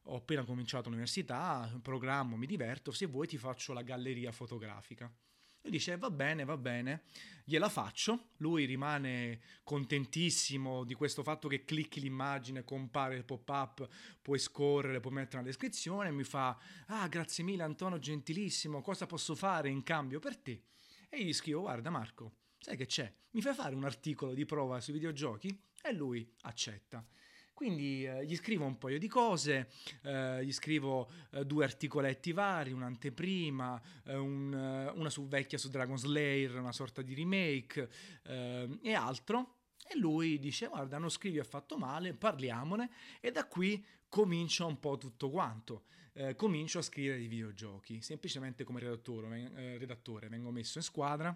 ho 0.02 0.16
appena 0.16 0.44
cominciato 0.44 0.88
l'università, 0.88 1.70
programmo, 1.82 2.36
mi 2.36 2.46
diverto, 2.46 2.90
se 2.90 3.06
vuoi 3.06 3.26
ti 3.28 3.36
faccio 3.36 3.74
la 3.74 3.82
galleria 3.82 4.32
fotografica. 4.32 5.12
Lui 5.64 5.70
dice 5.70 5.96
va 5.96 6.10
bene, 6.10 6.44
va 6.44 6.56
bene, 6.56 7.04
gliela 7.44 7.68
faccio. 7.68 8.30
Lui 8.38 8.64
rimane 8.64 9.40
contentissimo 9.62 10.82
di 10.82 10.94
questo 10.94 11.22
fatto 11.22 11.46
che 11.46 11.64
clicchi 11.64 12.00
l'immagine, 12.00 12.64
compare 12.64 13.14
il 13.14 13.24
pop-up, 13.24 13.86
puoi 14.20 14.40
scorrere, 14.40 14.98
puoi 14.98 15.12
mettere 15.12 15.36
una 15.36 15.46
descrizione. 15.46 16.10
Mi 16.10 16.24
fa, 16.24 16.58
ah 16.86 17.06
grazie 17.06 17.44
mille 17.44 17.62
Antonio, 17.62 17.98
gentilissimo, 18.00 18.80
cosa 18.80 19.06
posso 19.06 19.36
fare 19.36 19.68
in 19.68 19.84
cambio 19.84 20.18
per 20.18 20.36
te? 20.36 20.64
E 21.08 21.22
gli 21.22 21.32
scrivo, 21.32 21.60
guarda 21.60 21.90
Marco, 21.90 22.38
sai 22.58 22.76
che 22.76 22.86
c'è? 22.86 23.12
Mi 23.30 23.40
fai 23.40 23.54
fare 23.54 23.76
un 23.76 23.84
articolo 23.84 24.34
di 24.34 24.44
prova 24.44 24.80
sui 24.80 24.94
videogiochi? 24.94 25.56
E 25.82 25.92
lui 25.92 26.26
accetta. 26.42 27.04
Quindi 27.62 28.04
eh, 28.04 28.24
gli 28.24 28.34
scrivo 28.34 28.64
un 28.64 28.78
paio 28.78 28.98
di 28.98 29.06
cose, 29.06 29.68
eh, 30.02 30.44
gli 30.44 30.52
scrivo 30.52 31.08
eh, 31.30 31.44
due 31.44 31.64
articoletti 31.64 32.32
vari, 32.32 32.72
un'anteprima, 32.72 33.80
eh, 34.06 34.16
un, 34.16 34.52
eh, 34.52 34.90
una 34.98 35.10
su 35.10 35.28
vecchia 35.28 35.58
su 35.58 35.68
Dragon 35.68 35.98
Slayer, 35.98 36.56
una 36.56 36.72
sorta 36.72 37.02
di 37.02 37.14
remake 37.14 37.88
eh, 38.24 38.78
e 38.82 38.94
altro. 38.94 39.58
E 39.86 39.96
lui 39.96 40.38
dice: 40.38 40.66
Guarda, 40.66 40.98
non 40.98 41.10
scrivi 41.10 41.38
affatto 41.38 41.76
male, 41.76 42.14
parliamone. 42.14 42.90
E 43.20 43.30
da 43.30 43.46
qui 43.46 43.84
comincia 44.08 44.64
un 44.64 44.80
po' 44.80 44.96
tutto 44.98 45.30
quanto. 45.30 45.84
comincio 46.36 46.78
a 46.78 46.82
scrivere 46.82 47.18
di 47.18 47.26
videogiochi, 47.26 48.02
semplicemente 48.02 48.64
come 48.64 48.80
redattore, 48.80 49.78
redattore 49.78 50.28
vengo 50.28 50.50
messo 50.50 50.78
in 50.78 50.84
squadra 50.84 51.34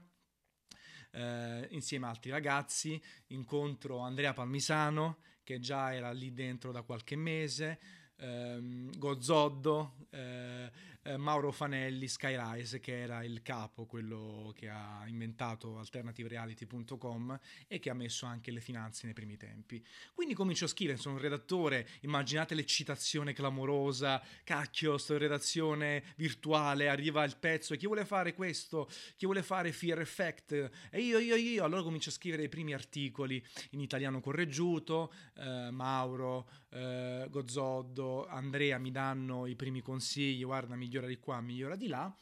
eh, 1.16 1.66
insieme 1.70 2.06
a 2.06 2.11
altri 2.11 2.30
ragazzi, 2.30 3.00
incontro 3.28 3.99
Andrea 3.99 4.32
Palmisano 4.35 5.18
che 5.42 5.61
già 5.61 5.94
era 5.94 6.11
lì 6.11 6.32
dentro 6.32 6.73
da 6.73 6.82
qualche 6.82 7.14
mese, 7.14 7.78
ehm, 8.16 8.99
Gozzoddo, 8.99 10.08
eh, 10.11 10.70
eh, 11.06 11.16
Mauro 11.16 11.52
Fanelli, 11.52 12.08
Skyrise 12.08 12.80
che 12.80 13.00
era 13.00 13.22
il 13.22 13.42
capo, 13.42 13.86
quello 13.86 14.52
che 14.56 14.68
ha 14.68 15.04
inventato 15.06 15.78
alternativereality.com 15.78 17.38
e 17.68 17.78
che 17.78 17.90
ha 17.90 17.94
messo 17.94 18.26
anche 18.26 18.50
le 18.50 18.60
finanze 18.60 19.06
nei 19.06 19.14
primi 19.14 19.36
tempi. 19.36 19.84
Quindi 20.14 20.34
comincio 20.34 20.64
a 20.64 20.68
scrivere, 20.68 20.98
sono 20.98 21.14
un 21.14 21.20
redattore, 21.20 21.88
immaginate 22.00 22.54
l'eccitazione 22.54 23.32
clamorosa, 23.32 24.20
cacchio, 24.42 24.98
sto 24.98 25.12
in 25.12 25.20
redazione 25.20 26.02
virtuale, 26.16 26.88
arriva 26.88 27.22
il 27.25 27.36
pezzo, 27.36 27.76
chi 27.76 27.86
vuole 27.86 28.04
fare 28.04 28.34
questo, 28.34 28.88
chi 29.16 29.26
vuole 29.26 29.42
fare 29.42 29.72
Fear 29.72 30.00
Effect, 30.00 30.70
e 30.90 31.00
io, 31.00 31.18
io, 31.18 31.36
io, 31.36 31.64
allora 31.64 31.82
comincio 31.82 32.10
a 32.10 32.12
scrivere 32.12 32.44
i 32.44 32.48
primi 32.48 32.75
articoli. 32.75 33.44
In 33.70 33.80
italiano 33.80 34.20
correggiuto, 34.20 35.12
eh, 35.36 35.70
Mauro, 35.70 36.48
eh, 36.70 37.26
Gozzoddo, 37.30 38.26
Andrea 38.26 38.78
mi 38.78 38.90
danno 38.90 39.46
i 39.46 39.54
primi 39.54 39.80
consigli, 39.80 40.44
guarda 40.44 40.75
migliora 40.96 41.06
di 41.06 41.18
qua, 41.18 41.40
migliora 41.40 41.76
di 41.76 41.88
là, 41.88 42.14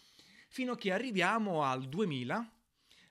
fino 0.49 0.73
a 0.73 0.77
che 0.77 0.93
arriviamo 0.93 1.63
al 1.63 1.89
2000 1.89 2.51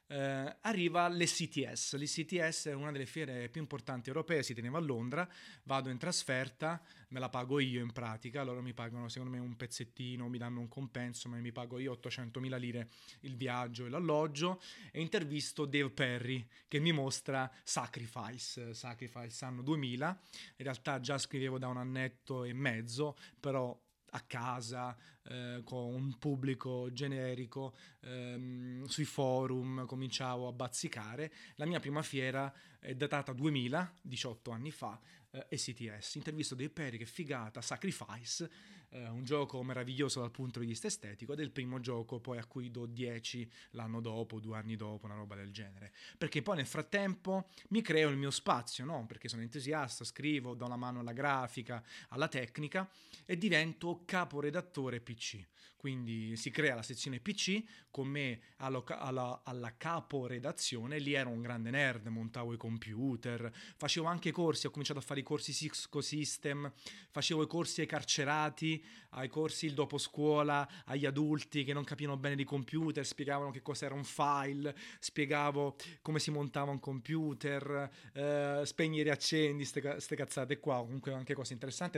eh, 0.08 0.58
arriva 0.62 1.08
l'ECTS. 1.08 1.96
L'ECTS 1.96 2.68
è 2.68 2.74
una 2.74 2.92
delle 2.92 3.06
fiere 3.06 3.50
più 3.50 3.62
importanti 3.62 4.10
europee, 4.10 4.44
si 4.44 4.54
teneva 4.54 4.78
a 4.78 4.82
Londra, 4.82 5.28
vado 5.64 5.90
in 5.90 5.98
trasferta, 5.98 6.82
me 7.10 7.20
la 7.20 7.30
pago 7.30 7.60
io 7.60 7.82
in 7.82 7.92
pratica, 7.92 8.44
loro 8.44 8.62
mi 8.62 8.74
pagano 8.74 9.08
secondo 9.08 9.36
me 9.36 9.42
un 9.42 9.56
pezzettino, 9.56 10.28
mi 10.28 10.38
danno 10.38 10.60
un 10.60 10.68
compenso, 10.68 11.30
ma 11.30 11.38
mi 11.38 11.52
pago 11.52 11.80
io 11.80 11.94
800.000 11.94 12.60
lire 12.60 12.90
il 13.22 13.36
viaggio 13.36 13.86
e 13.86 13.90
l'alloggio 13.90 14.62
e 14.92 15.02
intervisto 15.02 15.66
Dave 15.66 15.90
Perry 15.92 16.46
che 16.68 16.80
mi 16.80 16.92
mostra 16.92 17.50
Sacrifice, 17.64 18.74
Sacrifice 18.74 19.46
anno 19.46 19.62
2000, 19.62 20.22
in 20.58 20.64
realtà 20.64 21.00
già 21.00 21.18
scrivevo 21.18 21.58
da 21.58 21.70
un 21.70 21.78
annetto 21.78 22.44
e 22.44 22.54
mezzo, 22.54 23.18
però 23.40 23.80
a 24.16 24.22
casa, 24.22 24.96
eh, 25.24 25.62
con 25.64 25.94
un 25.94 26.18
pubblico 26.18 26.92
generico, 26.92 27.76
ehm, 28.02 28.86
sui 28.86 29.06
forum 29.06 29.86
cominciavo 29.86 30.48
a 30.48 30.52
bazzicare. 30.52 31.32
La 31.56 31.66
mia 31.66 31.80
prima 31.80 32.02
fiera 32.02 32.54
è 32.80 32.94
datata 32.96 33.34
2000, 33.34 33.94
18 34.02 34.52
anni 34.52 34.72
fa, 34.72 35.00
eh, 35.32 35.46
ECTS. 35.50 36.16
Intervisto 36.16 36.56
dei 36.56 36.70
peri, 36.70 36.98
che 36.98 37.06
figata, 37.06 37.62
Sacrifice, 37.62 38.50
eh, 38.94 39.08
un 39.10 39.24
gioco 39.24 39.62
meraviglioso 39.64 40.20
dal 40.20 40.32
punto 40.32 40.60
di 40.60 40.66
vista 40.66 40.88
estetico 40.88 41.34
ed 41.34 41.40
è 41.40 41.44
il 41.44 41.52
primo 41.52 41.80
gioco 41.80 42.20
poi 42.20 42.38
a 42.38 42.46
cui 42.46 42.70
do 42.70 42.86
10 42.86 43.50
l'anno 43.72 44.00
dopo, 44.00 44.40
due 44.40 44.58
anni 44.58 44.76
dopo, 44.76 45.06
una 45.06 45.16
roba 45.16 45.36
del 45.36 45.52
genere. 45.52 45.92
Perché 46.18 46.42
poi 46.42 46.58
nel 46.58 46.68
frattempo 46.68 47.50
mi 47.70 47.82
creo 47.82 48.10
il 48.10 48.18
mio 48.18 48.32
spazio, 48.32 48.86
no? 48.86 49.06
Perché 49.08 49.28
sono 49.28 49.42
entusiasta, 49.42 50.04
scrivo, 50.04 50.54
do 50.54 50.68
la 50.68 50.78
mano 50.78 51.00
alla 51.00 51.14
grafica, 51.14 51.84
alla 52.10 52.28
tecnica 52.28 52.90
e 53.26 53.38
divento 53.38 54.04
caporedattore 54.06 55.00
PC. 55.00 55.46
Quindi 55.84 56.38
si 56.38 56.50
crea 56.50 56.76
la 56.76 56.82
sezione 56.82 57.20
PC, 57.20 57.62
con 57.92 58.08
me 58.08 58.40
alla, 58.60 58.82
alla, 58.88 59.42
alla 59.44 59.76
caporedazione, 59.76 60.98
lì 60.98 61.12
ero 61.12 61.30
un 61.30 61.42
grande 61.42 61.72
nerd, 61.72 62.08
montavo 62.08 62.54
i 62.54 62.58
computer, 62.58 63.52
facevo 63.76 64.08
anche 64.08 64.32
corsi, 64.32 64.66
ho 64.66 64.70
cominciato 64.70 65.00
a 65.00 65.02
fare 65.02 65.20
i 65.20 65.24
corsi 65.24 65.52
Cisco 65.52 66.00
System, 66.00 66.72
facevo 67.12 67.44
i 67.44 67.48
corsi 67.48 67.82
ai 67.82 67.88
carcerati, 67.88 68.82
ai 69.12 69.28
corsi 69.28 69.66
il 69.66 69.74
dopo 69.74 69.98
scuola, 69.98 70.68
agli 70.86 71.06
adulti 71.06 71.64
che 71.64 71.74
non 71.74 71.84
capivano 71.84 72.18
bene 72.18 72.36
di 72.36 72.44
computer, 72.44 73.06
spiegavano 73.06 73.52
che 73.52 73.62
cos'era 73.62 73.94
un 73.94 74.04
file, 74.04 74.76
spiegavo 75.00 75.76
come 76.02 76.20
si 76.20 76.32
montava 76.32 76.72
un 76.72 76.80
computer, 76.80 77.90
eh, 78.14 78.62
spegni 78.66 79.00
e 79.00 79.04
riaccendi, 79.04 79.70
queste 79.70 80.16
cazzate 80.16 80.60
qua, 80.60 80.78
comunque 80.78 81.14
anche 81.14 81.34
cose 81.34 81.54
interessanti 81.54 81.98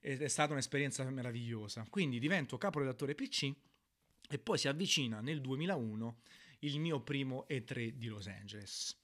ed 0.00 0.22
è 0.22 0.28
stata 0.28 0.52
un'esperienza 0.52 1.04
meravigliosa. 1.04 1.86
Quindi 1.88 2.18
divento 2.18 2.58
caporedattore 2.58 3.14
PC 3.14 3.52
e 4.30 4.38
poi 4.38 4.58
si 4.58 4.68
avvicina 4.68 5.20
nel 5.20 5.40
2001 5.40 6.16
il 6.60 6.80
mio 6.80 7.00
primo 7.00 7.46
E3 7.48 7.90
di 7.90 8.08
Los 8.08 8.26
Angeles 8.26 8.96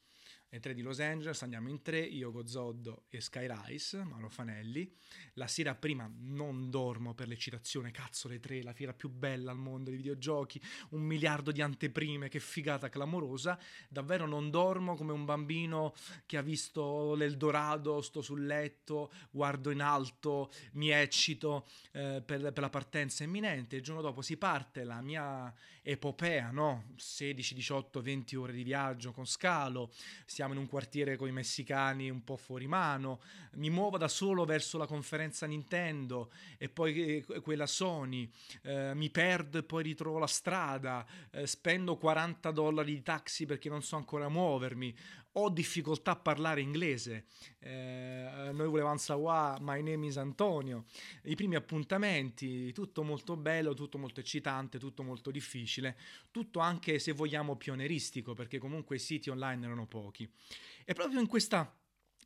le 0.54 0.60
tre 0.60 0.72
di 0.72 0.82
Los 0.82 1.00
Angeles, 1.00 1.42
andiamo 1.42 1.68
in 1.68 1.82
tre, 1.82 1.98
io 1.98 2.30
Gozzoddo 2.30 3.06
e 3.08 3.20
Skyrise, 3.20 4.04
Mauro 4.04 4.28
Fanelli. 4.28 4.88
La 5.32 5.48
sera 5.48 5.74
prima 5.74 6.08
non 6.16 6.70
dormo 6.70 7.12
per 7.12 7.26
l'eccitazione, 7.26 7.90
cazzo 7.90 8.28
le 8.28 8.38
tre, 8.38 8.62
la 8.62 8.72
fiera 8.72 8.94
più 8.94 9.08
bella 9.08 9.50
al 9.50 9.56
mondo 9.56 9.90
dei 9.90 9.98
videogiochi, 9.98 10.62
un 10.90 11.00
miliardo 11.00 11.50
di 11.50 11.60
anteprime, 11.60 12.28
che 12.28 12.38
figata 12.38 12.88
clamorosa. 12.88 13.58
Davvero 13.88 14.28
non 14.28 14.50
dormo 14.50 14.94
come 14.94 15.10
un 15.10 15.24
bambino 15.24 15.92
che 16.24 16.36
ha 16.36 16.42
visto 16.42 17.14
l'Eldorado, 17.16 18.00
sto 18.00 18.22
sul 18.22 18.46
letto, 18.46 19.12
guardo 19.32 19.72
in 19.72 19.80
alto, 19.80 20.52
mi 20.74 20.90
eccito 20.90 21.66
eh, 21.90 22.22
per, 22.24 22.52
per, 22.52 22.60
la 22.60 22.70
partenza 22.70 23.24
imminente. 23.24 23.74
Il 23.74 23.82
giorno 23.82 24.02
dopo 24.02 24.22
si 24.22 24.36
parte, 24.36 24.84
la 24.84 25.00
mia 25.00 25.52
epopea, 25.82 26.50
no? 26.50 26.92
16, 26.96 27.54
18, 27.54 28.00
20 28.00 28.36
ore 28.36 28.52
di 28.52 28.62
viaggio 28.62 29.12
con 29.12 29.26
scalo, 29.26 29.90
siamo 30.24 30.43
siamo 30.44 30.58
in 30.60 30.66
un 30.66 30.68
quartiere 30.68 31.16
con 31.16 31.26
i 31.26 31.32
messicani 31.32 32.10
un 32.10 32.22
po' 32.22 32.36
fuori 32.36 32.66
mano, 32.66 33.20
mi 33.52 33.70
muovo 33.70 33.96
da 33.96 34.08
solo 34.08 34.44
verso 34.44 34.76
la 34.76 34.84
conferenza 34.84 35.46
Nintendo 35.46 36.30
e 36.58 36.68
poi 36.68 37.24
eh, 37.26 37.40
quella 37.40 37.66
Sony, 37.66 38.30
eh, 38.60 38.92
mi 38.94 39.08
perdo 39.08 39.56
e 39.56 39.62
poi 39.62 39.84
ritrovo 39.84 40.18
la 40.18 40.26
strada, 40.26 41.06
eh, 41.30 41.46
spendo 41.46 41.96
40 41.96 42.50
dollari 42.50 42.92
di 42.92 43.02
taxi 43.02 43.46
perché 43.46 43.70
non 43.70 43.82
so 43.82 43.96
ancora 43.96 44.28
muovermi, 44.28 44.94
ho 45.36 45.48
difficoltà 45.50 46.12
a 46.12 46.16
parlare 46.16 46.60
inglese. 46.60 47.26
Eh, 47.58 48.50
noi 48.52 48.68
volevamo 48.68 48.98
sapere, 48.98 49.58
my 49.60 49.82
name 49.82 50.06
is 50.06 50.16
Antonio. 50.16 50.84
I 51.24 51.34
primi 51.34 51.56
appuntamenti, 51.56 52.72
tutto 52.72 53.02
molto 53.02 53.36
bello, 53.36 53.74
tutto 53.74 53.98
molto 53.98 54.20
eccitante, 54.20 54.78
tutto 54.78 55.02
molto 55.02 55.30
difficile, 55.30 55.96
tutto 56.30 56.60
anche 56.60 56.98
se 56.98 57.12
vogliamo 57.12 57.56
pioneristico, 57.56 58.34
perché 58.34 58.58
comunque 58.58 58.96
i 58.96 59.00
siti 59.00 59.30
online 59.30 59.64
erano 59.64 59.86
pochi. 59.86 60.30
E 60.84 60.92
proprio 60.92 61.20
in 61.20 61.26
questa 61.26 61.72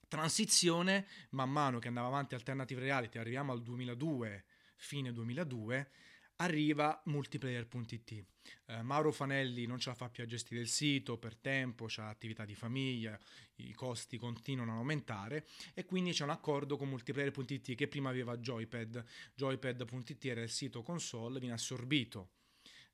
transizione, 0.09 1.07
man 1.31 1.51
mano 1.51 1.79
che 1.79 1.89
andava 1.89 2.09
avanti 2.09 2.35
Alternative 2.35 2.81
Reality, 2.81 3.19
arriviamo 3.19 3.53
al 3.53 3.63
2002, 3.63 4.45
fine 4.77 5.13
2002, 5.13 5.91
arriva 6.41 7.01
multiplayer.it. 7.07 8.25
Eh, 8.67 8.83
Mauro 8.83 9.13
Fanelli 9.13 9.67
non 9.67 9.79
ce 9.79 9.91
la 9.91 9.95
fa 9.95 10.09
più 10.09 10.23
a 10.23 10.27
gestire 10.27 10.61
il 10.61 10.69
sito 10.69 11.19
per 11.19 11.37
tempo, 11.37 11.87
ha 11.97 12.09
attività 12.09 12.45
di 12.45 12.55
famiglia, 12.55 13.19
i 13.57 13.73
costi 13.73 14.19
continuano 14.19 14.73
ad 14.73 14.79
aumentare 14.79 15.47
e 15.75 15.85
quindi 15.85 16.13
c'è 16.13 16.25
un 16.25 16.31
accordo 16.31 16.77
con 16.77 16.89
multiplayer.it 16.89 17.75
che 17.75 17.89
prima 17.89 18.11
aveva 18.11 18.37
Joypad. 18.37 19.05
Joypad.it 19.35 20.25
era 20.27 20.43
il 20.43 20.51
sito 20.51 20.83
console, 20.83 21.39
viene 21.41 21.55
assorbito 21.55 22.31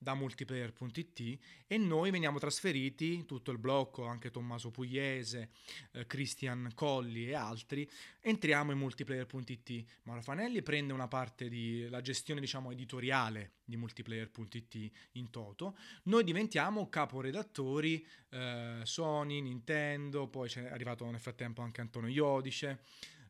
da 0.04 0.14
multiplayer.it 0.14 1.38
e 1.66 1.78
noi 1.78 2.10
veniamo 2.10 2.38
trasferiti, 2.38 3.24
tutto 3.24 3.50
il 3.50 3.58
blocco, 3.58 4.04
anche 4.04 4.30
Tommaso 4.30 4.70
Pugliese, 4.70 5.48
eh, 5.92 6.06
Christian 6.06 6.70
Colli 6.74 7.28
e 7.28 7.34
altri, 7.34 7.90
entriamo 8.20 8.70
in 8.70 8.78
multiplayer.it. 8.78 9.84
Mauro 10.02 10.20
Fanelli 10.20 10.62
prende 10.62 10.92
una 10.92 11.08
parte 11.08 11.48
della 11.48 12.02
gestione, 12.02 12.40
diciamo, 12.40 12.70
editoriale 12.70 13.54
di 13.64 13.76
multiplayer.it 13.76 14.90
in 15.12 15.30
toto. 15.30 15.76
Noi 16.04 16.22
diventiamo 16.22 16.90
caporedattori 16.90 18.06
eh, 18.28 18.80
Sony, 18.82 19.40
Nintendo, 19.40 20.28
poi 20.28 20.50
è 20.54 20.66
arrivato 20.66 21.10
nel 21.10 21.18
frattempo 21.18 21.62
anche 21.62 21.80
Antonio 21.80 22.10
Iodice, 22.10 22.82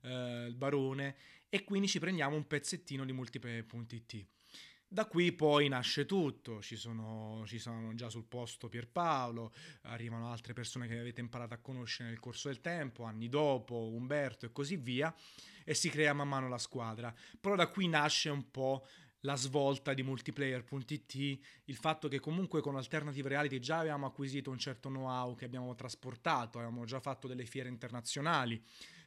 eh, 0.02 0.47
il 0.49 0.57
Barone, 0.57 1.14
e 1.49 1.62
quindi 1.62 1.87
ci 1.87 2.00
prendiamo 2.00 2.35
un 2.35 2.49
pezzettino 2.49 3.04
di 3.04 3.12
multiplayer.it. 3.12 4.26
Da 4.95 5.07
qui 5.07 5.33
poi 5.33 5.67
nasce 5.67 6.07
tutto, 6.07 6.63
ci 6.63 6.77
sono, 6.77 7.43
ci 7.49 7.59
sono, 7.59 7.97
già 7.97 8.09
sul 8.09 8.23
posto 8.23 8.69
Pierpaolo, 8.69 9.53
arrivano 9.87 10.31
altre 10.31 10.53
persone 10.53 10.87
che 10.87 10.97
avete 10.97 11.21
imparato 11.21 11.53
a 11.53 11.57
conoscere 11.57 12.11
nel 12.11 12.21
corso 12.21 12.47
del 12.47 12.61
tempo, 12.61 13.03
anni 13.03 13.29
dopo, 13.29 13.75
Umberto 13.75 14.47
e 14.47 14.53
così 14.53 14.77
via, 14.77 15.13
e 15.65 15.75
si 15.75 15.89
crea 15.89 16.13
man 16.13 16.29
mano 16.29 16.49
la 16.49 16.59
squadra. 16.59 17.13
Però 17.41 17.57
da 17.57 17.67
qui 17.67 17.89
nasce 17.89 18.31
un 18.31 18.53
po' 18.53 18.87
la 19.23 19.35
svolta 19.35 19.95
di 19.95 20.05
multiplayer.it, 20.05 21.15
il 21.65 21.77
fatto 21.77 22.07
che 22.07 22.21
comunque 22.21 22.61
con 22.61 22.77
Alternative 22.77 23.31
Reality 23.31 23.59
già 23.59 23.79
avevamo 23.79 24.07
acquisito 24.07 24.53
un 24.53 24.59
certo 24.59 24.91
know-how 24.91 25.35
che 25.35 25.45
abbiamo 25.45 25.75
trasportato, 25.75 26.59
avevamo 26.59 26.85
già 26.85 27.01
fatto 27.01 27.27
delle 27.27 27.47
fiere 27.47 27.69
internazionali, 27.69 28.63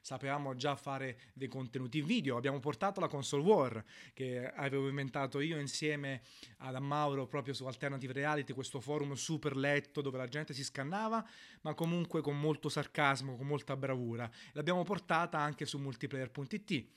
sapevamo 0.08 0.56
già 0.56 0.78
fare 0.78 1.20
dei 1.34 1.50
contenuti 1.50 2.02
video. 2.02 2.38
Abbiamo 2.38 2.60
portato 2.62 3.02
la 3.02 3.10
console 3.10 3.44
war 3.44 3.84
che 4.14 4.50
avevo 4.50 4.88
inventato 4.88 5.42
io 5.42 5.60
insieme 5.60 6.22
ad 6.60 6.78
Mauro 6.78 7.28
proprio 7.28 7.54
su 7.54 7.66
Alternative 7.66 8.14
Reality, 8.14 8.54
questo 8.54 8.80
forum 8.80 9.16
super 9.16 9.58
letto 9.58 10.00
dove 10.00 10.18
la 10.18 10.30
gente 10.30 10.54
si 10.54 10.64
scannava, 10.64 11.28
ma 11.64 11.74
comunque 11.74 12.22
con 12.22 12.40
molto 12.40 12.70
sarcasmo, 12.70 13.36
con 13.36 13.48
molta 13.48 13.76
bravura. 13.76 14.32
L'abbiamo 14.54 14.84
portata 14.84 15.40
anche 15.40 15.66
su 15.66 15.78
multiplayer.it 15.78 16.88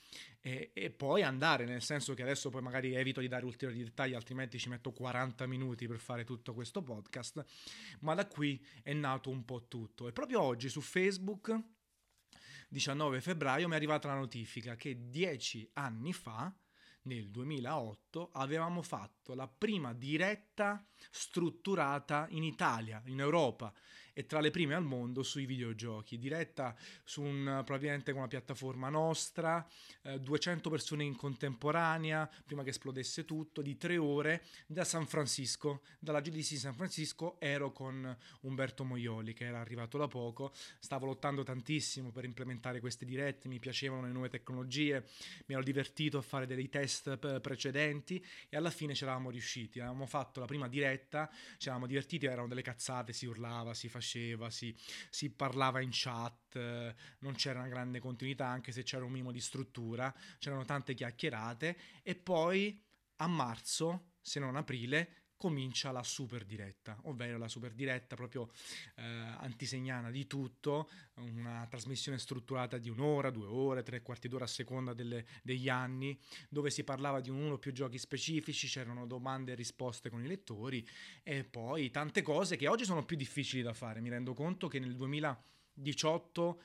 e, 0.41 0.71
e 0.73 0.91
poi 0.91 1.23
andare, 1.23 1.65
nel 1.65 1.83
senso 1.83 2.15
che 2.15 2.23
adesso 2.23 2.49
poi 2.49 2.63
magari 2.63 2.95
evito 2.95 3.21
di 3.21 3.27
dare 3.27 3.45
ulteriori 3.45 3.83
dettagli, 3.83 4.15
altrimenti 4.15 4.57
ci 4.57 4.69
metto 4.69 4.93
40 4.93 5.49
minuti 5.49 5.89
per 5.89 5.99
fare 5.99 6.23
tutto 6.23 6.55
questo 6.55 6.81
podcast, 6.81 7.45
ma 8.03 8.15
da 8.15 8.29
qui 8.29 8.65
è 8.85 8.93
nato 8.93 9.31
un 9.31 9.45
po' 9.45 9.67
tutto. 9.67 10.07
E 10.07 10.13
proprio 10.13 10.41
oggi 10.43 10.69
su 10.69 10.81
Facebook 10.81 11.79
19 12.73 13.21
febbraio 13.21 13.67
mi 13.67 13.73
è 13.73 13.77
arrivata 13.77 14.07
la 14.07 14.15
notifica 14.15 14.77
che 14.77 15.09
dieci 15.09 15.69
anni 15.75 16.13
fa, 16.13 16.55
nel 17.03 17.29
2008 17.29 18.31
avevamo 18.33 18.81
fatto 18.83 19.35
la 19.35 19.49
prima 19.49 19.93
diretta 19.93 20.87
strutturata 21.11 22.27
in 22.31 22.45
Italia, 22.45 23.03
in 23.07 23.19
Europa 23.19 23.73
e 24.13 24.27
tra 24.27 24.41
le 24.41 24.51
prime 24.51 24.75
al 24.75 24.85
mondo 24.85 25.23
sui 25.23 25.47
videogiochi, 25.47 26.19
diretta 26.19 26.75
su 27.05 27.23
un, 27.23 27.63
probabilmente 27.65 28.11
con 28.11 28.21
una 28.21 28.29
piattaforma 28.29 28.89
nostra, 28.89 29.67
eh, 30.03 30.19
200 30.19 30.71
persone 30.71 31.05
in 31.05 31.17
contemporanea, 31.17 32.29
prima 32.45 32.63
che 32.63 32.71
esplodesse 32.71 33.25
tutto, 33.25 33.63
di 33.63 33.77
tre 33.77 33.97
ore 33.97 34.43
da 34.67 34.85
San 34.85 35.07
Francisco, 35.07 35.83
dalla 35.99 36.21
GDC 36.21 36.57
San 36.57 36.75
Francisco 36.75 37.39
ero 37.39 37.73
con 37.73 38.17
Umberto 38.41 38.85
Moioli 38.85 39.33
che 39.33 39.45
era 39.45 39.61
arrivato 39.61 39.97
da 39.99 40.09
poco, 40.09 40.53
stavo 40.79 41.07
lottando 41.07 41.43
tantissimo 41.43 42.11
per 42.11 42.25
implementare 42.25 42.81
queste 42.81 43.05
dirette, 43.05 43.49
mi 43.49 43.59
piacevano 43.59 44.03
le 44.03 44.13
nuove 44.13 44.29
tecnologie, 44.29 45.07
mi 45.47 45.55
ero 45.55 45.63
divertito 45.63 46.19
a 46.19 46.23
fare 46.23 46.47
dei 46.47 46.69
test 46.69 47.41
precedenti 47.41 48.25
e 48.49 48.57
alla 48.57 48.71
fine 48.71 48.95
ci 48.95 49.05
eravamo 49.05 49.31
riusciti, 49.31 49.79
avevamo 49.79 50.07
fatto 50.07 50.41
la 50.41 50.47
prima 50.47 50.69
diretta, 50.69 51.31
ci 51.59 51.69
eravamo 51.69 51.87
divertiti, 51.87 52.27
erano 52.27 52.49
delle 52.49 52.63
cazzate, 52.63 53.13
si 53.13 53.27
urlava, 53.27 53.73
si 53.75 53.89
faceva 53.89 54.00
faceva, 54.01 54.51
si, 54.51 54.75
si 55.11 55.31
parlava 55.31 55.81
in 55.81 55.91
chat, 55.93 56.95
non 57.21 57.35
c'era 57.35 57.61
una 57.61 57.69
grande 57.69 58.01
continuità 58.01 58.47
anche 58.47 58.73
se 58.73 58.83
c'era 58.83 59.05
un 59.05 59.13
minimo 59.13 59.31
di 59.31 59.41
struttura, 59.41 60.13
c'erano 60.39 60.65
tante 60.65 60.95
chiacchierate. 60.95 61.77
E 62.03 62.17
poi 62.17 62.83
a 63.17 63.27
marzo, 63.29 64.15
se 64.21 64.41
non 64.41 64.57
aprile, 64.57 65.20
comincia 65.41 65.91
la 65.91 66.03
super 66.03 66.45
diretta, 66.45 66.99
ovvero 67.05 67.39
la 67.39 67.49
super 67.49 67.73
diretta 67.73 68.15
proprio 68.15 68.51
eh, 68.97 69.03
antisegnana 69.03 70.11
di 70.11 70.27
tutto, 70.27 70.91
una 71.15 71.67
trasmissione 71.67 72.19
strutturata 72.19 72.77
di 72.77 72.91
un'ora, 72.91 73.31
due 73.31 73.47
ore, 73.47 73.83
tre 73.83 74.03
quarti 74.03 74.29
d'ora 74.29 74.45
a 74.45 74.47
seconda 74.47 74.93
delle, 74.93 75.25
degli 75.43 75.71
anni, 75.71 76.21
dove 76.51 76.69
si 76.69 76.85
parlava 76.85 77.23
di 77.23 77.31
uno 77.31 77.55
o 77.55 77.59
più 77.59 77.73
giochi 77.73 77.97
specifici, 77.97 78.67
c'erano 78.67 79.07
domande 79.07 79.53
e 79.53 79.55
risposte 79.55 80.11
con 80.11 80.23
i 80.23 80.27
lettori 80.27 80.87
e 81.23 81.43
poi 81.45 81.91
tante 81.91 82.21
cose 82.21 82.57
che 82.57 82.69
oggi 82.69 82.85
sono 82.85 83.07
più 83.07 83.17
difficili 83.17 83.63
da 83.63 83.73
fare. 83.73 84.03
Mi 84.03 84.11
rendo 84.11 84.35
conto 84.35 84.69
che 84.69 84.79
nel 84.79 84.95
2018 84.95 86.63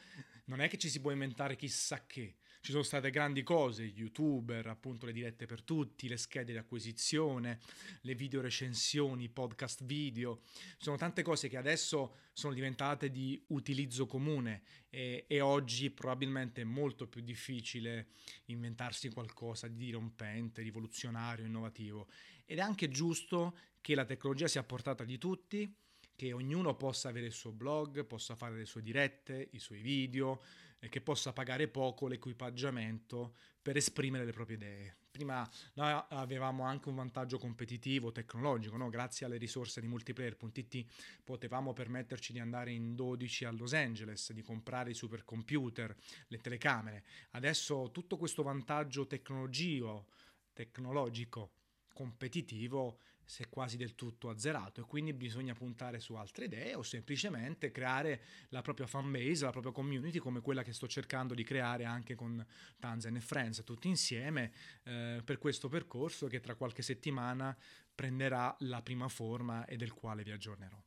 non 0.47 0.59
è 0.59 0.67
che 0.67 0.77
ci 0.77 0.89
si 0.89 0.99
può 0.99 1.11
inventare 1.11 1.55
chissà 1.55 2.05
che 2.05 2.39
ci 2.65 2.71
sono 2.71 2.81
state 2.81 3.11
grandi 3.11 3.43
cose, 3.43 3.83
youtuber, 3.83 4.65
appunto 4.65 5.05
le 5.05 5.11
dirette 5.11 5.45
per 5.45 5.61
tutti, 5.61 6.07
le 6.07 6.17
schede 6.17 6.51
di 6.51 6.57
acquisizione, 6.57 7.59
le 8.01 8.15
video 8.15 8.41
recensioni, 8.41 9.29
podcast 9.29 9.83
video, 9.83 10.41
sono 10.79 10.97
tante 10.97 11.21
cose 11.21 11.47
che 11.47 11.57
adesso 11.57 12.15
sono 12.33 12.55
diventate 12.55 13.11
di 13.11 13.39
utilizzo 13.49 14.07
comune 14.07 14.63
e, 14.89 15.25
e 15.27 15.41
oggi 15.41 15.91
probabilmente 15.91 16.61
è 16.61 16.63
molto 16.63 17.05
più 17.05 17.21
difficile 17.21 18.07
inventarsi 18.45 19.11
qualcosa 19.11 19.67
di 19.67 19.77
dirompente, 19.77 20.63
rivoluzionario, 20.63 21.45
innovativo. 21.45 22.07
Ed 22.45 22.57
è 22.57 22.61
anche 22.61 22.89
giusto 22.89 23.55
che 23.79 23.93
la 23.93 24.05
tecnologia 24.05 24.47
sia 24.47 24.61
a 24.61 24.63
portata 24.63 25.03
di 25.03 25.19
tutti, 25.19 25.71
che 26.15 26.33
ognuno 26.33 26.75
possa 26.75 27.09
avere 27.09 27.27
il 27.27 27.31
suo 27.31 27.51
blog, 27.51 28.05
possa 28.05 28.35
fare 28.35 28.55
le 28.55 28.65
sue 28.65 28.81
dirette, 28.81 29.49
i 29.51 29.59
suoi 29.59 29.81
video, 29.81 30.41
e 30.85 30.89
che 30.89 31.01
possa 31.01 31.33
pagare 31.33 31.67
poco 31.67 32.07
l'equipaggiamento 32.07 33.35
per 33.59 33.75
esprimere 33.75 34.23
le 34.23 34.31
proprie 34.31 34.55
idee. 34.55 34.95
Prima 35.09 35.49
noi 35.73 35.99
avevamo 36.09 36.63
anche 36.63 36.89
un 36.89 36.95
vantaggio 36.95 37.39
competitivo 37.39 38.11
tecnologico, 38.11 38.77
no? 38.77 38.89
grazie 38.89 39.25
alle 39.25 39.37
risorse 39.37 39.81
di 39.81 39.87
multiplayer.it 39.87 40.85
potevamo 41.23 41.73
permetterci 41.73 42.33
di 42.33 42.39
andare 42.39 42.71
in 42.71 42.95
12 42.95 43.45
a 43.45 43.51
Los 43.51 43.73
Angeles, 43.73 44.31
di 44.31 44.43
comprare 44.43 44.91
i 44.91 44.93
supercomputer, 44.93 45.95
le 46.27 46.37
telecamere. 46.37 47.03
Adesso 47.31 47.89
tutto 47.91 48.17
questo 48.17 48.43
vantaggio 48.43 49.07
tecnologico, 49.07 50.07
tecnologico 50.53 51.51
competitivo 51.95 52.99
si 53.23 53.41
è 53.41 53.49
quasi 53.49 53.77
del 53.77 53.95
tutto 53.95 54.29
azzerato 54.29 54.81
e 54.81 54.83
quindi 54.83 55.13
bisogna 55.13 55.53
puntare 55.53 55.99
su 55.99 56.13
altre 56.13 56.45
idee 56.45 56.75
o 56.75 56.83
semplicemente 56.83 57.71
creare 57.71 58.21
la 58.49 58.61
propria 58.61 58.85
fan 58.85 59.09
base, 59.11 59.45
la 59.45 59.51
propria 59.51 59.71
community 59.71 60.19
come 60.19 60.41
quella 60.41 60.61
che 60.61 60.73
sto 60.73 60.87
cercando 60.87 61.33
di 61.33 61.43
creare 61.43 61.85
anche 61.85 62.15
con 62.15 62.45
Tanzan 62.77 63.15
e 63.15 63.21
Friends 63.21 63.63
tutti 63.63 63.87
insieme 63.87 64.51
eh, 64.83 65.21
per 65.23 65.37
questo 65.37 65.69
percorso 65.69 66.27
che 66.27 66.39
tra 66.39 66.55
qualche 66.55 66.83
settimana 66.83 67.57
prenderà 67.95 68.55
la 68.59 68.81
prima 68.81 69.07
forma 69.07 69.65
e 69.65 69.77
del 69.77 69.93
quale 69.93 70.21
vi 70.21 70.31
aggiornerò. 70.31 70.79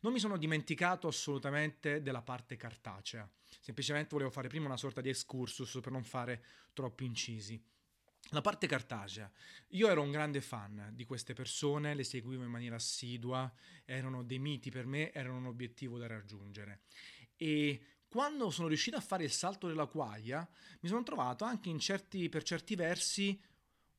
Non 0.00 0.12
mi 0.12 0.18
sono 0.18 0.36
dimenticato 0.36 1.06
assolutamente 1.06 2.02
della 2.02 2.22
parte 2.22 2.56
cartacea, 2.56 3.28
semplicemente 3.60 4.08
volevo 4.10 4.30
fare 4.30 4.48
prima 4.48 4.66
una 4.66 4.76
sorta 4.76 5.00
di 5.00 5.08
excursus 5.08 5.78
per 5.80 5.92
non 5.92 6.02
fare 6.02 6.42
troppi 6.72 7.04
incisi. 7.04 7.62
La 8.32 8.42
parte 8.42 8.66
cartacea. 8.66 9.30
Io 9.68 9.88
ero 9.88 10.02
un 10.02 10.10
grande 10.10 10.42
fan 10.42 10.90
di 10.92 11.06
queste 11.06 11.32
persone, 11.32 11.94
le 11.94 12.04
seguivo 12.04 12.42
in 12.44 12.50
maniera 12.50 12.76
assidua, 12.76 13.50
erano 13.86 14.22
dei 14.22 14.38
miti 14.38 14.70
per 14.70 14.84
me, 14.84 15.12
erano 15.12 15.38
un 15.38 15.46
obiettivo 15.46 15.96
da 15.96 16.06
raggiungere. 16.06 16.82
E 17.36 17.80
quando 18.06 18.50
sono 18.50 18.68
riuscito 18.68 18.96
a 18.96 19.00
fare 19.00 19.24
il 19.24 19.30
salto 19.30 19.66
della 19.66 19.86
quaglia, 19.86 20.46
mi 20.80 20.88
sono 20.88 21.02
trovato 21.02 21.44
anche 21.44 21.76
certi, 21.78 22.28
per 22.28 22.42
certi 22.42 22.74
versi 22.74 23.40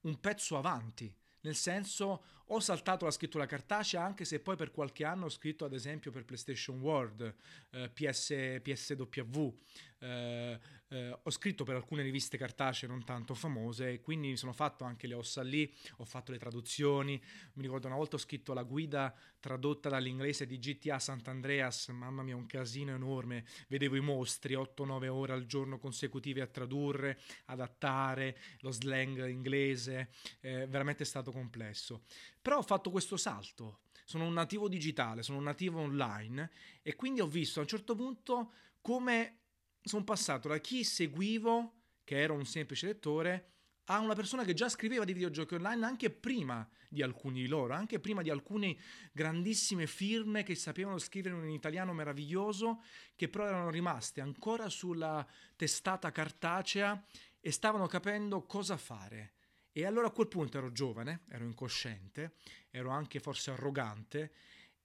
un 0.02 0.20
pezzo 0.20 0.58
avanti. 0.58 1.12
Nel 1.42 1.56
senso, 1.56 2.24
ho 2.52 2.60
saltato 2.60 3.06
la 3.06 3.12
scrittura 3.12 3.46
cartacea 3.46 4.04
anche 4.04 4.26
se 4.26 4.40
poi 4.40 4.56
per 4.56 4.72
qualche 4.72 5.06
anno 5.06 5.26
ho 5.26 5.30
scritto 5.30 5.66
ad 5.66 5.74
esempio 5.74 6.12
per 6.12 6.26
PlayStation 6.26 6.80
World, 6.80 7.34
eh, 7.72 7.90
PS, 7.90 8.60
PSW, 8.62 9.54
eh, 10.00 10.60
eh, 10.92 11.20
ho 11.22 11.30
scritto 11.30 11.64
per 11.64 11.76
alcune 11.76 12.02
riviste 12.02 12.38
cartacee 12.38 12.88
non 12.88 13.04
tanto 13.04 13.36
famose 13.36 13.92
e 13.92 14.02
quindi 14.02 14.30
mi 14.30 14.38
sono 14.38 14.54
fatto 14.54 14.84
anche 14.84 15.06
le 15.06 15.14
ossa 15.14 15.44
lì, 15.44 15.72
ho 15.98 16.06
fatto 16.06 16.32
le 16.32 16.40
traduzioni, 16.40 17.22
mi 17.54 17.62
ricordo 17.62 17.88
una 17.88 17.96
volta 17.96 18.16
ho 18.16 18.20
scritto 18.20 18.54
la 18.54 18.64
guida 18.64 19.14
tradotta 19.40 19.90
dall'inglese 19.90 20.48
di 20.48 20.58
GTA 20.58 20.98
Sant'Andreas, 20.98 21.90
mamma 21.90 22.24
mia 22.24 22.36
un 22.36 22.48
casino 22.48 22.94
enorme, 22.96 23.46
vedevo 23.68 23.96
i 23.96 24.02
mostri 24.02 24.56
8-9 24.56 25.08
ore 25.08 25.34
al 25.34 25.46
giorno 25.46 25.78
consecutive 25.78 26.42
a 26.42 26.48
tradurre, 26.48 27.20
adattare 27.46 28.38
lo 28.62 28.72
slang 28.72 29.28
inglese, 29.28 30.10
eh, 30.40 30.66
veramente 30.68 31.04
è 31.04 31.06
stato 31.06 31.32
complesso. 31.32 32.02
Però 32.42 32.58
ho 32.58 32.64
fatto 32.64 32.90
questo 32.90 33.18
salto, 33.18 33.82
sono 34.06 34.26
un 34.26 34.34
nativo 34.34 34.68
digitale, 34.68 35.24
sono 35.24 35.38
un 35.38 35.44
nativo 35.44 35.80
online 35.80 36.50
e 36.82 36.96
quindi 36.96 37.22
ho 37.22 37.28
visto 37.28 37.60
a 37.60 37.64
un 37.64 37.68
certo 37.68 37.96
punto 37.96 38.54
come 38.82 39.40
sono 39.82 40.04
passato 40.04 40.48
da 40.48 40.58
chi 40.60 40.84
seguivo, 40.84 41.74
che 42.04 42.20
era 42.20 42.34
un 42.34 42.46
semplice 42.46 42.88
lettore, 42.88 43.50
a 43.92 44.00
una 44.00 44.14
persona 44.14 44.44
che 44.44 44.54
già 44.54 44.70
scriveva 44.70 45.04
di 45.04 45.14
videogiochi 45.14 45.56
online 45.56 45.86
anche 45.86 46.12
prima 46.12 46.68
di 46.88 47.02
alcuni 47.02 47.42
di 47.42 47.48
loro, 47.48 47.74
anche 47.74 48.00
prima 48.00 48.22
di 48.22 48.30
alcune 48.30 48.78
grandissime 49.12 49.88
firme 49.88 50.44
che 50.44 50.54
sapevano 50.56 51.00
scrivere 51.00 51.36
in 51.36 51.50
italiano 51.50 51.94
meraviglioso, 51.94 52.84
che 53.16 53.30
però 53.30 53.48
erano 53.48 53.70
rimaste 53.70 54.22
ancora 54.22 54.70
sulla 54.70 55.26
testata 55.56 56.12
cartacea 56.12 57.04
e 57.40 57.52
stavano 57.52 57.88
capendo 57.88 58.46
cosa 58.46 58.78
fare. 58.78 59.34
E 59.72 59.86
allora 59.86 60.08
a 60.08 60.12
quel 60.12 60.28
punto 60.28 60.58
ero 60.58 60.72
giovane, 60.72 61.22
ero 61.30 61.46
incosciente, 61.46 62.36
ero 62.70 62.90
anche 62.90 63.20
forse 63.20 63.52
arrogante 63.52 64.32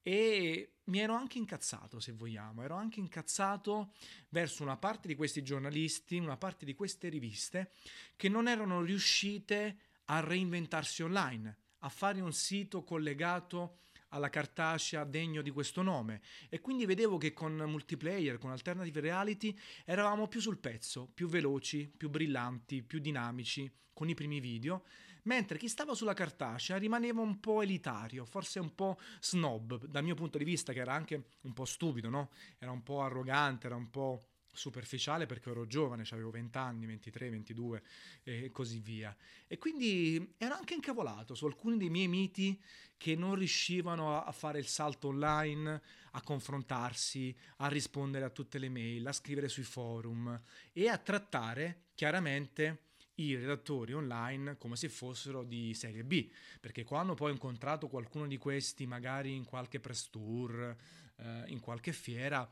e 0.02 0.74
mi 0.84 0.98
ero 0.98 1.14
anche 1.14 1.38
incazzato, 1.38 1.98
se 1.98 2.12
vogliamo, 2.12 2.62
ero 2.62 2.74
anche 2.74 3.00
incazzato 3.00 3.94
verso 4.28 4.62
una 4.62 4.76
parte 4.76 5.08
di 5.08 5.14
questi 5.14 5.42
giornalisti, 5.42 6.18
una 6.18 6.36
parte 6.36 6.66
di 6.66 6.74
queste 6.74 7.08
riviste 7.08 7.72
che 8.14 8.28
non 8.28 8.46
erano 8.46 8.82
riuscite 8.82 9.78
a 10.06 10.20
reinventarsi 10.20 11.02
online, 11.02 11.56
a 11.78 11.88
fare 11.88 12.20
un 12.20 12.32
sito 12.32 12.84
collegato 12.84 13.78
alla 14.14 14.30
cartacea 14.30 15.04
degno 15.04 15.42
di 15.42 15.50
questo 15.50 15.82
nome 15.82 16.20
e 16.48 16.60
quindi 16.60 16.86
vedevo 16.86 17.18
che 17.18 17.32
con 17.32 17.52
multiplayer, 17.54 18.38
con 18.38 18.50
alternative 18.50 19.00
reality 19.00 19.56
eravamo 19.84 20.28
più 20.28 20.40
sul 20.40 20.58
pezzo, 20.58 21.10
più 21.12 21.28
veloci, 21.28 21.92
più 21.94 22.08
brillanti, 22.08 22.82
più 22.82 23.00
dinamici 23.00 23.70
con 23.92 24.08
i 24.08 24.14
primi 24.14 24.40
video 24.40 24.84
mentre 25.24 25.58
chi 25.58 25.68
stava 25.68 25.94
sulla 25.94 26.12
cartacea 26.12 26.76
rimaneva 26.76 27.20
un 27.20 27.40
po' 27.40 27.62
elitario, 27.62 28.24
forse 28.24 28.58
un 28.58 28.74
po' 28.74 28.98
snob, 29.20 29.86
dal 29.86 30.04
mio 30.04 30.14
punto 30.14 30.36
di 30.36 30.44
vista, 30.44 30.74
che 30.74 30.80
era 30.80 30.92
anche 30.92 31.28
un 31.42 31.52
po' 31.54 31.64
stupido, 31.64 32.10
no? 32.10 32.30
Era 32.58 32.70
un 32.70 32.82
po' 32.82 33.00
arrogante, 33.00 33.66
era 33.66 33.76
un 33.76 33.88
po' 33.88 34.33
superficiale 34.54 35.26
perché 35.26 35.50
ero 35.50 35.66
giovane, 35.66 36.04
avevo 36.10 36.30
20 36.30 36.58
anni, 36.58 36.86
23, 36.86 37.30
22 37.30 37.82
e 38.22 38.50
così 38.50 38.78
via. 38.78 39.14
E 39.46 39.58
quindi 39.58 40.34
ero 40.38 40.54
anche 40.54 40.74
incavolato 40.74 41.34
su 41.34 41.46
alcuni 41.46 41.76
dei 41.76 41.90
miei 41.90 42.08
miti 42.08 42.60
che 42.96 43.14
non 43.14 43.34
riuscivano 43.34 44.22
a 44.22 44.32
fare 44.32 44.58
il 44.58 44.66
salto 44.66 45.08
online, 45.08 45.82
a 46.12 46.22
confrontarsi, 46.22 47.36
a 47.58 47.68
rispondere 47.68 48.24
a 48.24 48.30
tutte 48.30 48.58
le 48.58 48.68
mail, 48.68 49.06
a 49.06 49.12
scrivere 49.12 49.48
sui 49.48 49.64
forum 49.64 50.40
e 50.72 50.88
a 50.88 50.96
trattare 50.96 51.88
chiaramente 51.94 52.84
i 53.16 53.36
redattori 53.36 53.92
online 53.92 54.56
come 54.56 54.76
se 54.76 54.88
fossero 54.88 55.44
di 55.44 55.74
serie 55.74 56.04
B, 56.04 56.28
perché 56.60 56.84
quando 56.84 57.14
poi 57.14 57.30
ho 57.30 57.34
incontrato 57.34 57.88
qualcuno 57.88 58.26
di 58.26 58.38
questi, 58.38 58.86
magari 58.86 59.34
in 59.34 59.44
qualche 59.44 59.80
press 59.80 60.10
tour, 60.10 60.76
eh, 61.16 61.44
in 61.46 61.60
qualche 61.60 61.92
fiera, 61.92 62.50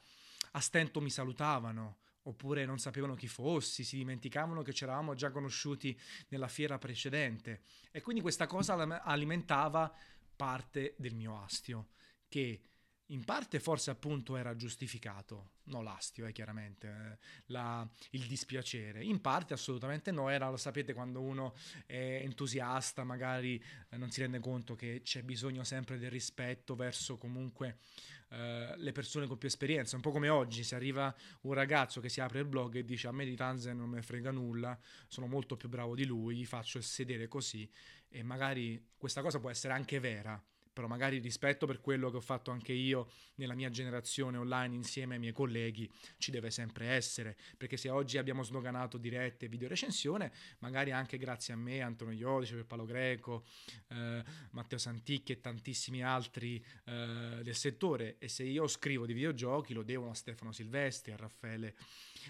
a 0.52 0.60
stento 0.60 1.00
mi 1.00 1.10
salutavano 1.10 1.98
oppure 2.24 2.64
non 2.64 2.78
sapevano 2.78 3.14
chi 3.14 3.26
fossi, 3.26 3.84
si 3.84 3.96
dimenticavano 3.96 4.62
che 4.62 4.72
ci 4.72 4.84
eravamo 4.84 5.14
già 5.14 5.30
conosciuti 5.30 5.98
nella 6.28 6.48
fiera 6.48 6.78
precedente. 6.78 7.62
E 7.90 8.00
quindi 8.00 8.20
questa 8.20 8.46
cosa 8.46 8.74
alimentava 9.02 9.92
parte 10.36 10.94
del 10.98 11.14
mio 11.14 11.40
astio 11.42 11.88
che 12.28 12.60
in 13.06 13.24
parte 13.24 13.60
forse 13.60 13.90
appunto 13.90 14.36
era 14.36 14.56
giustificato, 14.56 15.50
no 15.64 15.82
l'astio 15.82 16.26
eh, 16.26 16.32
chiaramente, 16.32 16.88
eh, 16.88 17.18
la, 17.46 17.86
il 18.10 18.26
dispiacere, 18.26 19.02
in 19.02 19.20
parte 19.20 19.54
assolutamente 19.54 20.10
no, 20.10 20.28
era, 20.28 20.48
lo 20.48 20.56
sapete 20.56 20.94
quando 20.94 21.20
uno 21.20 21.54
è 21.86 22.20
entusiasta 22.22 23.04
magari 23.04 23.62
eh, 23.90 23.96
non 23.96 24.10
si 24.10 24.20
rende 24.20 24.40
conto 24.40 24.74
che 24.74 25.02
c'è 25.02 25.22
bisogno 25.22 25.64
sempre 25.64 25.98
del 25.98 26.10
rispetto 26.10 26.74
verso 26.74 27.18
comunque 27.18 27.78
eh, 28.30 28.74
le 28.76 28.92
persone 28.92 29.26
con 29.26 29.36
più 29.36 29.48
esperienza, 29.48 29.96
un 29.96 30.02
po' 30.02 30.10
come 30.10 30.30
oggi 30.30 30.64
se 30.64 30.74
arriva 30.74 31.14
un 31.42 31.52
ragazzo 31.52 32.00
che 32.00 32.08
si 32.08 32.20
apre 32.22 32.38
il 32.38 32.46
blog 32.46 32.76
e 32.76 32.84
dice 32.84 33.08
a 33.08 33.12
me 33.12 33.26
di 33.26 33.36
Tanzen 33.36 33.76
non 33.76 33.90
mi 33.90 34.00
frega 34.00 34.30
nulla, 34.30 34.78
sono 35.06 35.26
molto 35.26 35.56
più 35.56 35.68
bravo 35.68 35.94
di 35.94 36.06
lui, 36.06 36.46
faccio 36.46 36.78
il 36.78 36.84
sedere 36.84 37.28
così 37.28 37.70
e 38.08 38.22
magari 38.22 38.88
questa 38.96 39.20
cosa 39.20 39.38
può 39.38 39.50
essere 39.50 39.74
anche 39.74 40.00
vera, 40.00 40.42
però 40.72 40.86
magari 40.86 41.18
rispetto 41.18 41.66
per 41.66 41.80
quello 41.80 42.10
che 42.10 42.16
ho 42.16 42.20
fatto 42.20 42.50
anche 42.50 42.72
io 42.72 43.10
nella 43.36 43.54
mia 43.54 43.70
generazione 43.70 44.38
online 44.38 44.74
insieme 44.74 45.14
ai 45.14 45.20
miei 45.20 45.32
colleghi 45.32 45.90
ci 46.18 46.30
deve 46.30 46.50
sempre 46.50 46.86
essere, 46.88 47.36
perché 47.56 47.76
se 47.76 47.90
oggi 47.90 48.18
abbiamo 48.18 48.42
snoganato 48.42 48.98
dirette 48.98 49.46
e 49.46 49.48
video 49.48 49.68
recensione, 49.68 50.32
magari 50.58 50.92
anche 50.92 51.18
grazie 51.18 51.54
a 51.54 51.56
me, 51.56 51.80
Antonio 51.80 52.14
Iodice, 52.14 52.54
per 52.54 52.66
Palo 52.66 52.84
Greco, 52.84 53.44
eh, 53.88 54.22
Matteo 54.50 54.78
Santicchi 54.78 55.32
e 55.32 55.40
tantissimi 55.40 56.02
altri 56.02 56.64
eh, 56.84 57.40
del 57.42 57.54
settore, 57.54 58.16
e 58.18 58.28
se 58.28 58.44
io 58.44 58.66
scrivo 58.66 59.06
di 59.06 59.12
videogiochi 59.12 59.74
lo 59.74 59.82
devo 59.82 60.10
a 60.10 60.14
Stefano 60.14 60.52
Silvestri, 60.52 61.12
a 61.12 61.16
Raffaele 61.16 61.74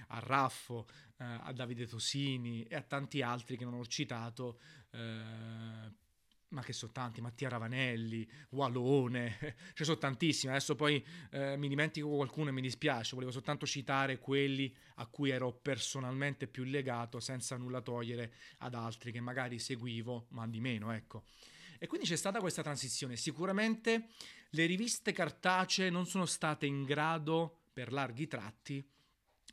a 0.09 0.19
Raffo, 0.21 0.87
eh, 1.19 1.25
a 1.25 1.53
Davide 1.53 1.87
Tosini 1.87 2.65
e 2.65 2.75
a 2.75 2.83
tanti 2.83 3.23
altri 3.23 3.57
che 3.57 3.65
non 3.65 3.75
ho 3.75 3.87
citato 3.87 4.59
eh, 4.91 6.01
ma 6.53 6.63
che 6.63 6.73
sono 6.73 6.93
tanti, 6.93 7.21
Mattia 7.21 7.49
Ravanelli, 7.49 8.29
Walone, 8.51 9.57
ce 9.75 9.85
sono 9.85 9.99
tantissimi, 9.99 10.53
adesso 10.53 10.75
poi 10.75 11.05
eh, 11.31 11.57
mi 11.57 11.69
dimentico 11.69 12.09
qualcuno 12.09 12.51
e 12.51 12.53
mi 12.53 12.61
dispiace, 12.61 13.15
volevo 13.15 13.33
soltanto 13.33 13.67
citare 13.67 14.19
quelli 14.19 14.75
a 14.97 15.07
cui 15.07 15.31
ero 15.31 15.53
personalmente 15.53 16.47
più 16.47 16.65
legato 16.65 17.21
senza 17.21 17.57
nulla 17.57 17.81
togliere 17.81 18.33
ad 18.59 18.75
altri 18.75 19.13
che 19.13 19.21
magari 19.21 19.59
seguivo, 19.59 20.27
ma 20.31 20.47
di 20.47 20.61
meno, 20.61 20.93
ecco. 20.93 21.25
E 21.79 21.87
quindi 21.87 22.07
c'è 22.07 22.17
stata 22.17 22.39
questa 22.39 22.63
transizione, 22.63 23.17
sicuramente 23.17 24.09
le 24.51 24.67
riviste 24.67 25.13
cartacee 25.13 25.91
non 25.91 26.07
sono 26.07 26.27
state 26.27 26.67
in 26.67 26.85
grado, 26.85 27.63
per 27.73 27.91
larghi 27.91 28.27
tratti, 28.27 28.87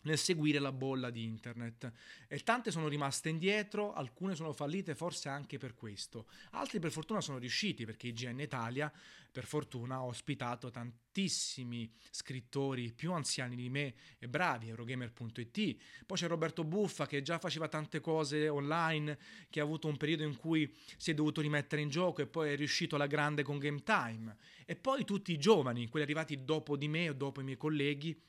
nel 0.01 0.17
seguire 0.17 0.59
la 0.59 0.71
bolla 0.71 1.09
di 1.09 1.23
internet. 1.23 1.91
E 2.27 2.39
tante 2.39 2.71
sono 2.71 2.87
rimaste 2.87 3.29
indietro, 3.29 3.93
alcune 3.93 4.35
sono 4.35 4.53
fallite 4.53 4.95
forse 4.95 5.29
anche 5.29 5.57
per 5.57 5.75
questo, 5.75 6.27
altri 6.51 6.79
per 6.79 6.91
fortuna 6.91 7.21
sono 7.21 7.37
riusciti 7.37 7.85
perché 7.85 8.07
IGN 8.07 8.39
Italia 8.39 8.91
per 9.31 9.45
fortuna 9.45 9.95
ha 9.95 10.03
ospitato 10.03 10.71
tantissimi 10.71 11.91
scrittori 12.09 12.91
più 12.93 13.13
anziani 13.13 13.55
di 13.55 13.69
me 13.69 13.93
e 14.17 14.27
bravi, 14.27 14.69
Eurogamer.it, 14.69 15.77
poi 16.05 16.17
c'è 16.17 16.27
Roberto 16.27 16.63
Buffa 16.63 17.05
che 17.05 17.21
già 17.21 17.37
faceva 17.37 17.67
tante 17.67 17.99
cose 17.99 18.49
online, 18.49 19.17
che 19.49 19.59
ha 19.59 19.63
avuto 19.63 19.87
un 19.87 19.97
periodo 19.97 20.23
in 20.23 20.35
cui 20.35 20.73
si 20.97 21.11
è 21.11 21.13
dovuto 21.13 21.41
rimettere 21.41 21.81
in 21.81 21.89
gioco 21.89 22.21
e 22.21 22.27
poi 22.27 22.51
è 22.51 22.55
riuscito 22.55 22.95
alla 22.95 23.07
grande 23.07 23.43
con 23.43 23.59
Game 23.59 23.83
Time. 23.83 24.35
E 24.65 24.75
poi 24.75 25.05
tutti 25.05 25.31
i 25.31 25.37
giovani, 25.37 25.87
quelli 25.87 26.05
arrivati 26.05 26.43
dopo 26.43 26.75
di 26.75 26.87
me 26.87 27.09
o 27.09 27.13
dopo 27.13 27.41
i 27.41 27.43
miei 27.43 27.57
colleghi 27.57 28.19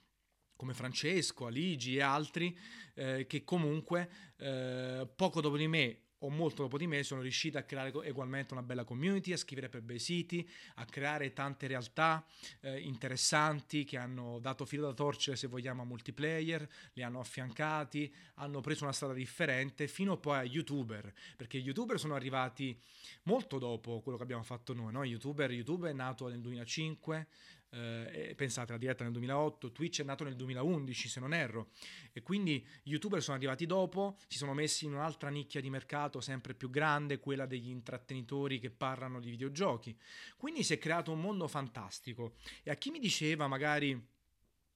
come 0.61 0.75
Francesco, 0.75 1.46
Aligi 1.46 1.96
e 1.96 2.03
altri, 2.03 2.55
eh, 2.92 3.25
che 3.27 3.44
comunque 3.44 4.11
eh, 4.37 5.09
poco 5.16 5.40
dopo 5.40 5.57
di 5.57 5.66
me 5.66 6.01
o 6.18 6.29
molto 6.29 6.64
dopo 6.64 6.77
di 6.77 6.87
me 6.87 7.03
sono 7.03 7.23
riusciti 7.23 7.57
a 7.57 7.62
creare 7.62 7.90
ugualmente 8.11 8.53
una 8.53 8.62
bella 8.62 8.85
community, 8.85 9.33
a 9.33 9.38
scrivere 9.38 9.70
per 9.70 9.81
bei 9.81 9.99
siti, 9.99 10.46
a 10.75 10.85
creare 10.85 11.33
tante 11.33 11.66
realtà 11.66 12.23
eh, 12.61 12.79
interessanti 12.81 13.85
che 13.85 13.96
hanno 13.96 14.38
dato 14.38 14.66
filo 14.66 14.85
da 14.87 14.92
torcere 14.92 15.35
se 15.35 15.46
vogliamo 15.46 15.81
a 15.81 15.87
multiplayer, 15.87 16.68
li 16.92 17.03
hanno 17.03 17.20
affiancati, 17.20 18.12
hanno 18.35 18.61
preso 18.61 18.85
una 18.85 18.92
strada 18.92 19.14
differente 19.14 19.88
fino 19.88 20.18
poi 20.18 20.37
a 20.37 20.44
youtuber, 20.44 21.11
perché 21.38 21.59
gli 21.59 21.68
youtuber 21.68 21.99
sono 21.99 22.14
arrivati 22.14 22.79
molto 23.23 23.59
dopo 23.59 24.03
quello 24.03 24.18
che 24.18 24.25
abbiamo 24.25 24.42
fatto 24.42 24.75
noi, 24.75 24.92
no? 24.92 25.05
YouTuber, 25.05 25.51
YouTube 25.51 25.88
è 25.88 25.94
nato 25.94 26.29
nel 26.29 26.42
2005, 26.42 27.29
eh, 27.70 28.35
pensate 28.37 28.72
la 28.72 28.78
diretta 28.78 29.04
nel 29.04 29.12
2008, 29.12 29.72
Twitch 29.72 30.00
è 30.00 30.04
nato 30.04 30.24
nel 30.24 30.35
2011 30.35 31.09
se 31.09 31.20
non 31.20 31.33
erro 31.33 31.70
e 32.12 32.20
quindi 32.22 32.66
gli 32.83 32.90
youtuber 32.90 33.22
sono 33.22 33.37
arrivati 33.37 33.66
dopo, 33.66 34.18
si 34.26 34.38
sono 34.38 34.54
messi 34.54 34.87
in 34.87 34.94
un'altra 34.94 35.30
nicchia 35.30 35.61
di 35.61 35.70
mercato 35.70 36.20
sempre 36.20 36.54
più 36.54 36.70
grande, 36.70 37.20
quella 37.20 37.46
degli 37.46 37.68
intrattenitori 37.68 38.59
che 38.59 38.70
parlano 38.70 39.20
di 39.20 39.30
videogiochi. 39.30 39.96
Quindi 40.37 40.62
si 40.64 40.72
è 40.74 40.78
creato 40.78 41.12
un 41.12 41.20
mondo 41.20 41.46
fantastico 41.46 42.35
e 42.62 42.70
a 42.70 42.74
chi 42.74 42.90
mi 42.90 42.98
diceva 42.98 43.46
magari 43.46 44.18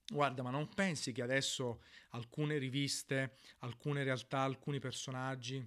Guarda, 0.06 0.42
ma 0.42 0.50
non 0.50 0.68
pensi 0.68 1.12
che 1.12 1.22
adesso 1.22 1.82
alcune 2.10 2.58
riviste, 2.58 3.38
alcune 3.60 4.04
realtà, 4.04 4.40
alcuni 4.40 4.78
personaggi 4.78 5.66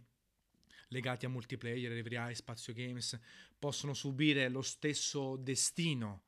legati 0.89 1.25
a 1.25 1.29
multiplayer, 1.29 1.91
Every 1.91 2.35
Spazio 2.35 2.71
Games 2.71 3.19
possono 3.57 3.95
subire 3.95 4.47
lo 4.49 4.61
stesso 4.61 5.37
destino 5.37 6.26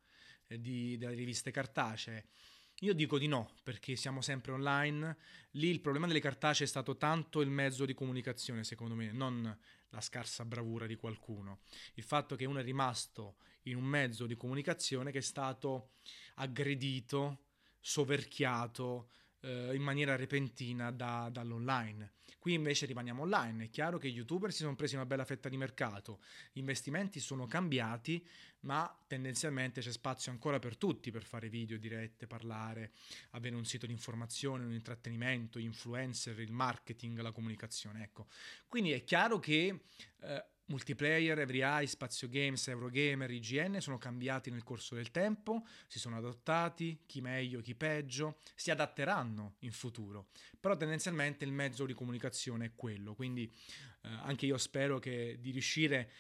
di, 0.58 0.98
delle 0.98 1.14
riviste 1.14 1.52
cartacee. 1.52 2.26
Io 2.82 2.94
dico 2.94 3.18
di 3.18 3.28
no, 3.28 3.56
perché 3.64 3.96
siamo 3.96 4.22
sempre 4.22 4.54
online. 4.54 5.18
Lì 5.52 5.68
il 5.68 5.82
problema 5.82 6.08
delle 6.08 6.22
cartacee 6.22 6.66
è 6.66 6.70
stato 6.70 6.96
tanto 6.96 7.42
il 7.42 7.50
mezzo 7.50 7.86
di 7.86 7.94
comunicazione, 7.94 8.64
secondo 8.64 8.96
me, 8.96 9.12
non 9.12 9.58
la 9.90 10.02
scarsa 10.02 10.46
bravura 10.46 10.86
di 10.86 10.96
qualcuno. 10.96 11.60
Il 11.96 12.04
fatto 12.04 12.36
che 12.36 12.46
uno 12.46 12.60
è 12.60 12.64
rimasto 12.64 13.38
in 13.64 13.76
un 13.76 13.84
mezzo 13.84 14.26
di 14.26 14.38
comunicazione 14.38 15.12
che 15.12 15.18
è 15.18 15.22
stato 15.22 15.92
aggredito, 16.36 17.48
soverchiato, 17.82 19.10
eh, 19.42 19.74
in 19.74 19.82
maniera 19.82 20.16
repentina 20.16 20.92
da, 20.92 21.30
dall'online. 21.32 22.14
Qui 22.40 22.54
invece 22.54 22.86
rimaniamo 22.86 23.24
online. 23.24 23.66
È 23.66 23.70
chiaro 23.70 23.98
che 23.98 24.10
gli 24.10 24.16
youtuber 24.16 24.52
si 24.52 24.60
sono 24.60 24.76
presi 24.76 24.96
una 24.96 25.06
bella 25.06 25.26
fetta 25.26 25.50
di 25.50 25.58
mercato, 25.58 26.22
gli 26.54 26.60
investimenti 26.60 27.20
sono 27.20 27.46
cambiati, 27.48 28.26
ma 28.62 28.98
tendenzialmente 29.08 29.82
c'è 29.82 29.92
spazio 29.92 30.32
ancora 30.32 30.58
per 30.60 30.78
tutti 30.78 31.12
per 31.12 31.24
fare 31.24 31.50
video, 31.50 31.78
dirette, 31.78 32.28
parlare, 32.28 32.94
avere 33.32 33.56
un 33.56 33.66
sito 33.66 33.86
di 33.86 33.92
informazione, 33.92 34.64
un 34.64 34.74
intrattenimento, 34.74 35.60
influencer, 35.60 36.40
il 36.40 36.52
marketing, 36.52 37.20
la 37.20 37.32
comunicazione. 37.32 38.04
Ecco. 38.04 38.28
Quindi 38.68 38.92
è 38.92 39.04
chiaro 39.04 39.40
che 39.40 39.82
eh, 40.22 40.46
Multiplayer, 40.70 41.40
EveryEye, 41.40 41.88
Spazio 41.88 42.30
Games, 42.30 42.68
Eurogamer, 42.68 43.32
IGN 43.32 43.80
sono 43.80 43.98
cambiati 43.98 44.52
nel 44.52 44.64
corso 44.64 44.94
del 44.94 45.10
tempo, 45.10 45.66
si 45.88 45.98
sono 45.98 46.18
adottati, 46.18 47.04
chi 47.08 47.22
meglio, 47.22 47.62
chi 47.62 47.74
peggio, 47.74 48.38
si 48.56 48.70
adatteranno 48.70 49.56
in 49.60 49.72
futuro, 49.72 50.28
però 50.60 50.78
tendenzialmente 50.78 51.44
il 51.44 51.52
mezzo 51.52 51.86
di 51.86 51.94
comunicazione 51.94 52.66
è 52.66 52.72
quello, 52.76 53.16
quindi 53.16 53.52
eh, 54.02 54.10
anche 54.10 54.46
io 54.46 54.58
spero 54.58 55.00
che 55.00 55.38
di 55.40 55.52
riuscire 55.52 56.12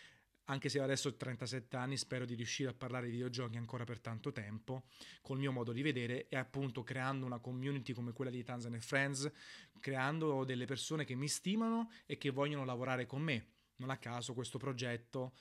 anche 0.46 0.68
se 0.68 0.80
adesso 0.80 1.10
ho 1.10 1.16
37 1.16 1.78
anni, 1.78 1.96
spero 1.96 2.26
di 2.26 2.34
riuscire 2.34 2.72
a 2.72 2.74
parlare 2.74 3.06
di 3.06 3.12
videogiochi 3.12 3.58
ancora 3.58 3.84
per 3.84 4.00
tanto 4.00 4.32
tempo, 4.32 4.86
col 5.22 5.38
mio 5.38 5.52
modo 5.52 5.72
di 5.72 5.84
vedere 5.84 6.28
e 6.28 6.38
appunto 6.38 6.84
creando 6.84 7.28
una 7.28 7.38
community 7.38 7.94
come 7.94 8.14
quella 8.14 8.32
di 8.32 8.44
Tanzan 8.44 8.80
Friends, 8.82 9.32
creando 9.80 10.44
delle 10.46 10.66
persone 10.66 11.06
che 11.06 11.14
mi 11.14 11.28
stimano 11.28 11.92
e 12.08 12.18
che 12.18 12.32
vogliono 12.32 12.66
lavorare 12.66 13.06
con 13.06 13.22
me 13.22 13.58
non 13.80 13.90
a 13.90 13.98
caso 13.98 14.34
questo 14.34 14.58
progetto, 14.58 15.34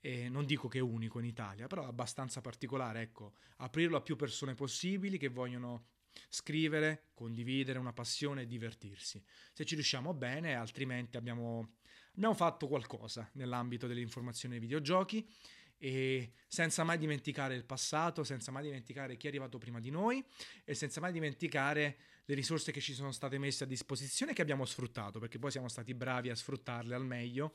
eh, 0.00 0.28
non 0.28 0.46
dico 0.46 0.68
che 0.68 0.78
è 0.78 0.82
unico 0.82 1.18
in 1.18 1.24
Italia, 1.24 1.66
però 1.66 1.82
è 1.82 1.86
abbastanza 1.86 2.40
particolare, 2.40 3.02
ecco, 3.02 3.34
aprirlo 3.56 3.96
a 3.96 4.00
più 4.00 4.16
persone 4.16 4.54
possibili 4.54 5.18
che 5.18 5.28
vogliono 5.28 5.88
scrivere, 6.28 7.08
condividere 7.14 7.78
una 7.78 7.92
passione 7.92 8.42
e 8.42 8.46
divertirsi. 8.46 9.22
Se 9.52 9.64
ci 9.64 9.74
riusciamo 9.74 10.14
bene, 10.14 10.54
altrimenti 10.54 11.16
abbiamo, 11.16 11.76
abbiamo 12.14 12.34
fatto 12.34 12.68
qualcosa 12.68 13.28
nell'ambito 13.32 13.86
dell'informazione 13.86 14.54
ai 14.54 14.60
videogiochi 14.60 15.28
e 15.78 16.32
senza 16.46 16.84
mai 16.84 16.98
dimenticare 16.98 17.54
il 17.54 17.64
passato, 17.64 18.24
senza 18.24 18.50
mai 18.50 18.62
dimenticare 18.62 19.16
chi 19.16 19.26
è 19.26 19.28
arrivato 19.28 19.58
prima 19.58 19.80
di 19.80 19.90
noi 19.90 20.24
e 20.64 20.74
senza 20.74 21.00
mai 21.00 21.12
dimenticare 21.12 21.98
le 22.26 22.34
risorse 22.34 22.72
che 22.72 22.80
ci 22.80 22.92
sono 22.92 23.12
state 23.12 23.38
messe 23.38 23.64
a 23.64 23.66
disposizione 23.66 24.32
che 24.32 24.42
abbiamo 24.42 24.64
sfruttato, 24.64 25.18
perché 25.18 25.38
poi 25.38 25.50
siamo 25.50 25.68
stati 25.68 25.94
bravi 25.94 26.28
a 26.28 26.34
sfruttarle 26.34 26.94
al 26.94 27.04
meglio 27.04 27.54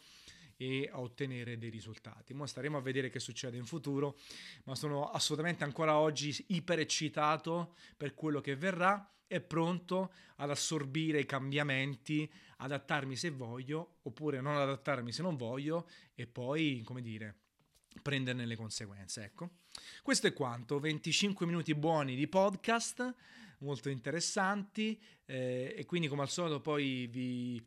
e 0.55 0.89
a 0.91 0.99
ottenere 0.99 1.57
dei 1.57 1.69
risultati. 1.69 2.34
Ora 2.34 2.45
staremo 2.45 2.77
a 2.77 2.81
vedere 2.81 3.10
che 3.10 3.19
succede 3.19 3.57
in 3.57 3.65
futuro, 3.65 4.17
ma 4.65 4.75
sono 4.75 5.10
assolutamente 5.10 5.63
ancora 5.63 5.97
oggi 5.97 6.45
iper 6.49 6.79
eccitato 6.79 7.75
per 7.97 8.13
quello 8.13 8.41
che 8.41 8.55
verrà 8.55 9.12
e 9.27 9.41
pronto 9.41 10.13
ad 10.38 10.49
assorbire 10.49 11.19
i 11.19 11.25
cambiamenti, 11.25 12.31
adattarmi 12.57 13.15
se 13.15 13.29
voglio, 13.29 13.97
oppure 14.03 14.39
non 14.39 14.55
adattarmi 14.55 15.12
se 15.12 15.21
non 15.21 15.36
voglio 15.36 15.89
e 16.13 16.27
poi, 16.27 16.81
come 16.86 17.01
dire, 17.01 17.38
prenderne 18.01 18.45
le 18.45 18.55
conseguenze, 18.55 19.23
ecco. 19.23 19.49
Questo 20.03 20.27
è 20.27 20.34
quanto, 20.34 20.79
25 20.79 21.45
minuti 21.45 21.73
buoni 21.73 22.15
di 22.15 22.27
podcast 22.27 23.15
molto 23.62 23.89
interessanti 23.89 25.02
eh, 25.26 25.74
e 25.76 25.86
quindi 25.86 26.08
come 26.08 26.21
al 26.21 26.30
solito 26.30 26.62
poi 26.62 27.08
vi 27.08 27.63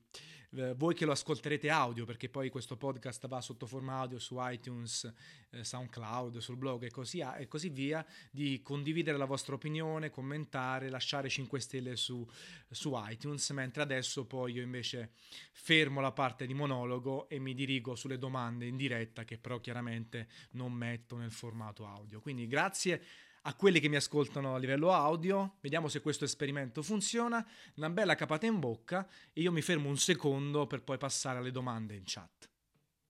eh, 0.57 0.74
voi 0.74 0.94
che 0.94 1.04
lo 1.04 1.12
ascolterete 1.12 1.68
audio, 1.68 2.04
perché 2.04 2.28
poi 2.28 2.48
questo 2.48 2.76
podcast 2.76 3.26
va 3.26 3.40
sotto 3.40 3.66
forma 3.66 3.94
audio 3.98 4.18
su 4.20 4.37
iTunes, 4.38 5.12
eh, 5.50 5.64
SoundCloud, 5.64 6.38
sul 6.38 6.57
blog 6.57 6.85
e 6.85 6.90
così, 6.90 7.18
e 7.18 7.48
così, 7.48 7.70
via, 7.70 8.04
di 8.30 8.61
condividere 8.62 9.18
la 9.18 9.24
vostra 9.24 9.54
opinione, 9.54 10.11
commentare, 10.11 10.90
lasciare 10.90 11.28
5 11.28 11.59
stelle 11.59 11.96
su, 11.96 12.24
su 12.70 12.92
iTunes, 12.94 13.50
mentre 13.50 13.83
adesso 13.83 14.26
poi 14.26 14.52
io 14.52 14.62
invece 14.62 15.12
fermo 15.52 16.00
la 16.00 16.12
parte 16.12 16.46
di 16.46 16.54
monologo 16.54 17.28
e 17.28 17.40
mi 17.40 17.54
dirigo 17.54 17.96
sulle 17.96 18.18
domande 18.18 18.66
in 18.66 18.76
diretta 18.76 19.24
che 19.24 19.38
però 19.38 19.59
chiaramente 19.59 20.28
non 20.52 20.72
metto 20.72 21.16
nel 21.16 21.33
formato 21.33 21.85
audio. 21.85 22.20
Quindi 22.20 22.46
grazie 22.46 23.02
a 23.46 23.54
quelli 23.54 23.80
che 23.80 23.88
mi 23.88 23.96
ascoltano 23.96 24.54
a 24.54 24.59
livello 24.59 24.92
audio, 24.92 25.57
vediamo 25.61 25.88
se 25.88 26.00
questo 26.00 26.24
esperimento 26.24 26.83
funziona, 26.83 27.46
una 27.76 27.90
bella 27.90 28.14
capata 28.14 28.46
in 28.46 28.59
bocca 28.59 29.07
e 29.33 29.42
io 29.42 29.52
mi 29.52 29.61
fermo 29.61 29.88
un 29.88 29.98
secondo 29.98 30.66
per 30.66 30.83
poi 30.83 30.96
passare 30.96 31.38
alle 31.38 31.50
domande 31.50 31.94
in 31.94 32.02
chat. 32.04 32.48